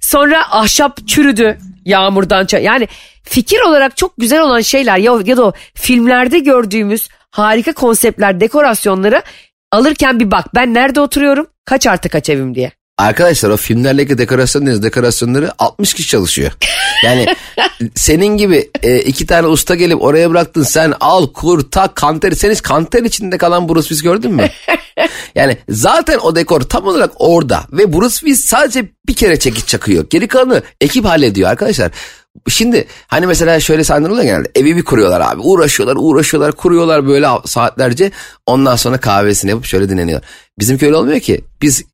Sonra 0.00 0.50
ahşap 0.50 1.08
çürüdü 1.08 1.58
yağmurdan. 1.84 2.46
Yani 2.60 2.88
fikir 3.22 3.60
olarak 3.60 3.96
çok 3.96 4.16
güzel 4.18 4.40
olan 4.40 4.60
şeyler 4.60 4.98
ya, 4.98 5.12
ya 5.24 5.36
da 5.36 5.44
o 5.44 5.52
filmlerde 5.74 6.38
gördüğümüz 6.38 7.08
harika 7.30 7.72
konseptler, 7.72 8.40
dekorasyonları 8.40 9.22
alırken 9.72 10.20
bir 10.20 10.30
bak 10.30 10.54
ben 10.54 10.74
nerede 10.74 11.00
oturuyorum 11.00 11.46
kaç 11.64 11.86
artı 11.86 12.08
kaç 12.08 12.30
evim 12.30 12.54
diye. 12.54 12.72
Arkadaşlar 12.98 13.50
o 13.50 13.56
filmlerdeki 13.56 14.18
dekorasyon 14.18 14.66
deniz 14.66 14.82
dekorasyonları 14.82 15.50
60 15.58 15.94
kişi 15.94 16.08
çalışıyor. 16.08 16.52
Yani 17.04 17.26
senin 17.94 18.36
gibi 18.36 18.70
e, 18.82 18.98
iki 18.98 19.26
tane 19.26 19.46
usta 19.46 19.74
gelip 19.74 20.02
oraya 20.02 20.30
bıraktın 20.30 20.62
sen 20.62 20.94
al 21.00 21.32
kur 21.32 21.70
tak 21.70 21.96
kanter 21.96 22.32
sen 22.32 22.50
hiç 22.50 22.62
kanter 22.62 23.02
içinde 23.02 23.38
kalan 23.38 23.68
Bruce 23.68 23.88
Willis 23.88 24.02
gördün 24.02 24.32
mü? 24.32 24.48
yani 25.34 25.56
zaten 25.68 26.18
o 26.18 26.36
dekor 26.36 26.60
tam 26.60 26.86
olarak 26.86 27.10
orada 27.16 27.64
ve 27.72 27.92
Bruce 27.92 28.14
Willis 28.14 28.44
sadece 28.44 28.84
bir 29.06 29.14
kere 29.14 29.38
çekiç 29.38 29.66
çakıyor. 29.66 30.06
Geri 30.10 30.28
kalanı 30.28 30.62
ekip 30.80 31.04
hallediyor 31.04 31.50
arkadaşlar. 31.50 31.90
Şimdi 32.48 32.86
hani 33.06 33.26
mesela 33.26 33.60
şöyle 33.60 33.84
sahneler 33.84 34.10
oluyor 34.10 34.24
genelde 34.24 34.50
evi 34.54 34.76
bir 34.76 34.84
kuruyorlar 34.84 35.20
abi 35.20 35.40
uğraşıyorlar 35.40 35.96
uğraşıyorlar 35.98 36.52
kuruyorlar 36.52 37.06
böyle 37.08 37.26
saatlerce 37.44 38.10
ondan 38.46 38.76
sonra 38.76 39.00
kahvesini 39.00 39.50
yapıp 39.50 39.64
şöyle 39.64 39.88
dinleniyor. 39.88 40.20
Bizimki 40.58 40.86
öyle 40.86 40.96
olmuyor 40.96 41.20
ki 41.20 41.40
biz 41.62 41.84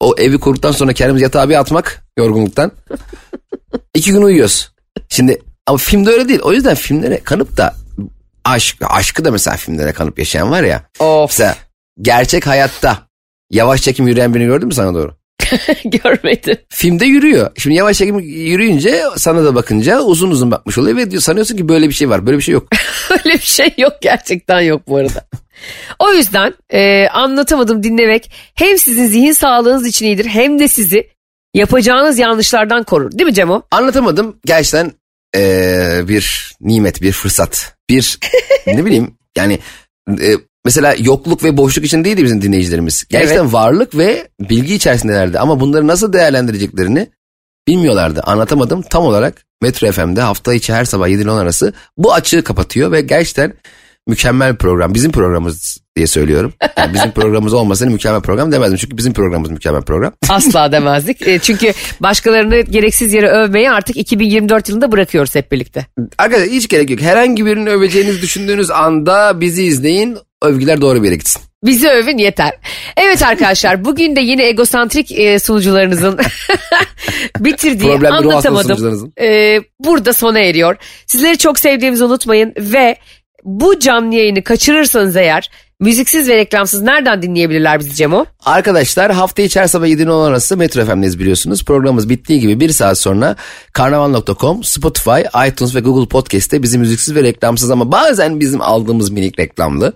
o 0.00 0.14
evi 0.18 0.38
kurduktan 0.38 0.72
sonra 0.72 0.92
kendimizi 0.92 1.22
yatağa 1.22 1.48
bir 1.48 1.60
atmak 1.60 2.04
yorgunluktan. 2.18 2.72
İki 3.94 4.12
gün 4.12 4.22
uyuyoruz. 4.22 4.72
Şimdi 5.08 5.42
ama 5.66 5.78
filmde 5.78 6.10
öyle 6.10 6.28
değil. 6.28 6.40
O 6.42 6.52
yüzden 6.52 6.74
filmlere 6.74 7.20
kanıp 7.24 7.56
da 7.56 7.74
aşk, 8.44 8.76
aşkı 8.80 9.24
da 9.24 9.30
mesela 9.30 9.56
filmlere 9.56 9.92
kanıp 9.92 10.18
yaşayan 10.18 10.50
var 10.50 10.62
ya. 10.62 10.82
Of. 10.98 11.30
Mesela 11.30 11.56
gerçek 12.02 12.46
hayatta 12.46 12.98
yavaş 13.50 13.82
çekim 13.82 14.08
yürüyen 14.08 14.34
birini 14.34 14.46
gördün 14.46 14.68
mü 14.68 14.74
sana 14.74 14.94
doğru? 14.94 15.14
Görmedim. 15.84 16.56
Filmde 16.68 17.06
yürüyor. 17.06 17.50
Şimdi 17.56 17.76
yavaş 17.76 17.98
çekim 17.98 18.18
yürüyünce 18.18 19.02
sana 19.16 19.44
da 19.44 19.54
bakınca 19.54 20.00
uzun 20.00 20.30
uzun 20.30 20.50
bakmış 20.50 20.78
oluyor 20.78 20.96
ve 20.96 21.10
diyor, 21.10 21.22
sanıyorsun 21.22 21.56
ki 21.56 21.68
böyle 21.68 21.88
bir 21.88 21.94
şey 21.94 22.10
var. 22.10 22.26
Böyle 22.26 22.38
bir 22.38 22.42
şey 22.42 22.52
yok. 22.52 22.68
Öyle 23.10 23.34
bir 23.34 23.46
şey 23.46 23.74
yok 23.78 23.92
gerçekten 24.00 24.60
yok 24.60 24.82
bu 24.88 24.96
arada. 24.96 25.26
O 25.98 26.12
yüzden 26.12 26.54
e, 26.72 27.08
anlatamadım 27.08 27.82
dinlemek 27.82 28.32
hem 28.54 28.78
sizin 28.78 29.06
zihin 29.06 29.32
sağlığınız 29.32 29.86
için 29.86 30.06
iyidir 30.06 30.24
hem 30.24 30.58
de 30.58 30.68
sizi 30.68 31.08
yapacağınız 31.54 32.18
yanlışlardan 32.18 32.82
korur. 32.82 33.12
Değil 33.12 33.26
mi 33.26 33.34
Cemo? 33.34 33.62
Anlatamadım. 33.70 34.36
Gerçekten 34.44 34.92
e, 35.36 36.08
bir 36.08 36.54
nimet, 36.60 37.02
bir 37.02 37.12
fırsat. 37.12 37.74
Bir 37.90 38.18
ne 38.66 38.84
bileyim 38.84 39.14
yani 39.36 39.58
e, 40.08 40.32
mesela 40.64 40.94
yokluk 40.98 41.44
ve 41.44 41.56
boşluk 41.56 41.84
için 41.84 42.04
değildi 42.04 42.24
bizim 42.24 42.42
dinleyicilerimiz. 42.42 43.04
Gerçekten 43.08 43.42
evet. 43.42 43.52
varlık 43.52 43.96
ve 43.96 44.28
bilgi 44.40 44.74
içerisindelerdi 44.74 45.38
ama 45.38 45.60
bunları 45.60 45.86
nasıl 45.86 46.12
değerlendireceklerini 46.12 47.08
bilmiyorlardı. 47.68 48.22
Anlatamadım 48.24 48.82
tam 48.82 49.04
olarak 49.04 49.44
Metro 49.62 49.92
FM'de 49.92 50.20
hafta 50.20 50.54
içi 50.54 50.72
her 50.72 50.84
sabah 50.84 51.08
7 51.08 51.22
ile 51.22 51.30
10 51.30 51.38
arası 51.38 51.72
bu 51.96 52.14
açığı 52.14 52.44
kapatıyor 52.44 52.92
ve 52.92 53.00
gerçekten 53.00 53.54
mükemmel 54.10 54.56
program. 54.56 54.94
Bizim 54.94 55.12
programımız 55.12 55.78
diye 55.96 56.06
söylüyorum. 56.06 56.52
Yani 56.78 56.94
bizim 56.94 57.10
programımız 57.10 57.54
olmasaydı 57.54 57.92
mükemmel 57.92 58.20
program 58.20 58.52
demezdim. 58.52 58.76
Çünkü 58.76 58.96
bizim 58.96 59.12
programımız 59.12 59.50
mükemmel 59.50 59.82
program. 59.82 60.12
Asla 60.28 60.72
demezdik. 60.72 61.28
E, 61.28 61.38
çünkü 61.38 61.72
başkalarını 62.00 62.60
gereksiz 62.60 63.12
yere 63.12 63.28
övmeyi 63.28 63.70
artık 63.70 63.96
2024 63.96 64.68
yılında 64.68 64.92
bırakıyoruz 64.92 65.34
hep 65.34 65.52
birlikte. 65.52 65.86
Arkadaşlar 66.18 66.48
hiç 66.48 66.68
gerek 66.68 66.90
yok. 66.90 67.00
Herhangi 67.00 67.46
birini 67.46 67.70
öveceğinizi 67.70 68.22
düşündüğünüz 68.22 68.70
anda 68.70 69.40
bizi 69.40 69.64
izleyin. 69.64 70.18
Övgüler 70.42 70.80
doğru 70.80 71.02
bir 71.02 71.06
yere 71.06 71.16
gitsin. 71.16 71.42
Bizi 71.64 71.88
övün 71.88 72.18
yeter. 72.18 72.52
Evet 72.96 73.22
arkadaşlar 73.22 73.84
bugün 73.84 74.16
de 74.16 74.20
yine 74.20 74.48
egosantrik 74.48 75.12
e, 75.12 75.38
sunucularınızın 75.38 76.18
bitirdiği 77.40 77.90
Problemli 77.92 78.16
anlatamadım. 78.16 79.12
E, 79.20 79.60
burada 79.80 80.12
sona 80.12 80.38
eriyor. 80.38 80.76
Sizleri 81.06 81.38
çok 81.38 81.58
sevdiğimizi 81.58 82.04
unutmayın 82.04 82.54
ve 82.58 82.96
bu 83.44 83.78
canlı 83.78 84.14
yayını 84.14 84.44
kaçırırsanız 84.44 85.16
eğer 85.16 85.50
müziksiz 85.80 86.28
ve 86.28 86.36
reklamsız 86.36 86.82
nereden 86.82 87.22
dinleyebilirler 87.22 87.80
bizi 87.80 87.94
Cemo? 87.94 88.24
Arkadaşlar 88.44 89.12
hafta 89.12 89.42
içi 89.42 89.60
her 89.60 89.66
sabah 89.66 89.86
7'den 89.86 90.06
10 90.06 90.26
arası 90.26 90.56
Metro 90.56 90.84
FM'deyiz 90.84 91.18
biliyorsunuz. 91.18 91.64
Programımız 91.64 92.08
bittiği 92.08 92.40
gibi 92.40 92.60
bir 92.60 92.70
saat 92.70 92.98
sonra 92.98 93.36
karnaval.com, 93.72 94.64
Spotify, 94.64 95.20
iTunes 95.48 95.74
ve 95.74 95.80
Google 95.80 96.08
Podcast'te 96.08 96.62
bizi 96.62 96.78
müziksiz 96.78 97.14
ve 97.14 97.22
reklamsız 97.22 97.70
ama 97.70 97.92
bazen 97.92 98.40
bizim 98.40 98.60
aldığımız 98.60 99.10
minik 99.10 99.38
reklamlı 99.38 99.92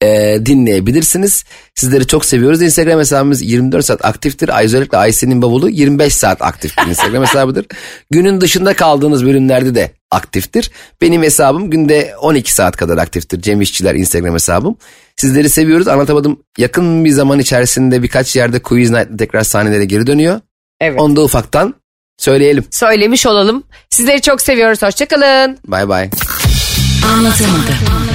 e, 0.00 0.38
dinleyebilirsiniz. 0.46 1.44
Sizleri 1.74 2.06
çok 2.06 2.24
seviyoruz. 2.24 2.62
Instagram 2.62 2.98
hesabımız 2.98 3.42
24 3.42 3.84
saat 3.84 4.04
aktiftir. 4.04 4.50
Özellikle 4.64 4.98
Ayşe'nin 4.98 5.42
bavulu 5.42 5.68
25 5.68 6.16
saat 6.16 6.42
aktif 6.42 6.78
bir 6.78 6.86
Instagram 6.86 7.22
hesabıdır. 7.26 7.66
Günün 8.10 8.40
dışında 8.40 8.74
kaldığınız 8.74 9.26
bölümlerde 9.26 9.74
de 9.74 9.99
aktiftir. 10.10 10.70
Benim 11.00 11.22
hesabım 11.22 11.70
günde 11.70 12.14
12 12.20 12.52
saat 12.52 12.76
kadar 12.76 12.98
aktiftir. 12.98 13.42
Cem 13.42 13.60
İşçiler 13.60 13.94
Instagram 13.94 14.34
hesabım. 14.34 14.76
Sizleri 15.16 15.50
seviyoruz. 15.50 15.88
Anlatamadım. 15.88 16.40
Yakın 16.58 17.04
bir 17.04 17.10
zaman 17.10 17.38
içerisinde 17.38 18.02
birkaç 18.02 18.36
yerde 18.36 18.62
Quiz 18.62 18.90
Night'da 18.90 19.16
tekrar 19.16 19.42
sahnelere 19.42 19.84
geri 19.84 20.06
dönüyor. 20.06 20.40
Evet. 20.80 21.00
Onu 21.00 21.16
da 21.16 21.22
ufaktan 21.22 21.74
söyleyelim. 22.18 22.64
Söylemiş 22.70 23.26
olalım. 23.26 23.62
Sizleri 23.90 24.20
çok 24.20 24.42
seviyoruz. 24.42 24.82
Hoşçakalın. 24.82 25.58
Bay 25.66 25.88
bay. 25.88 26.10
Anlatamadım. 27.14 28.09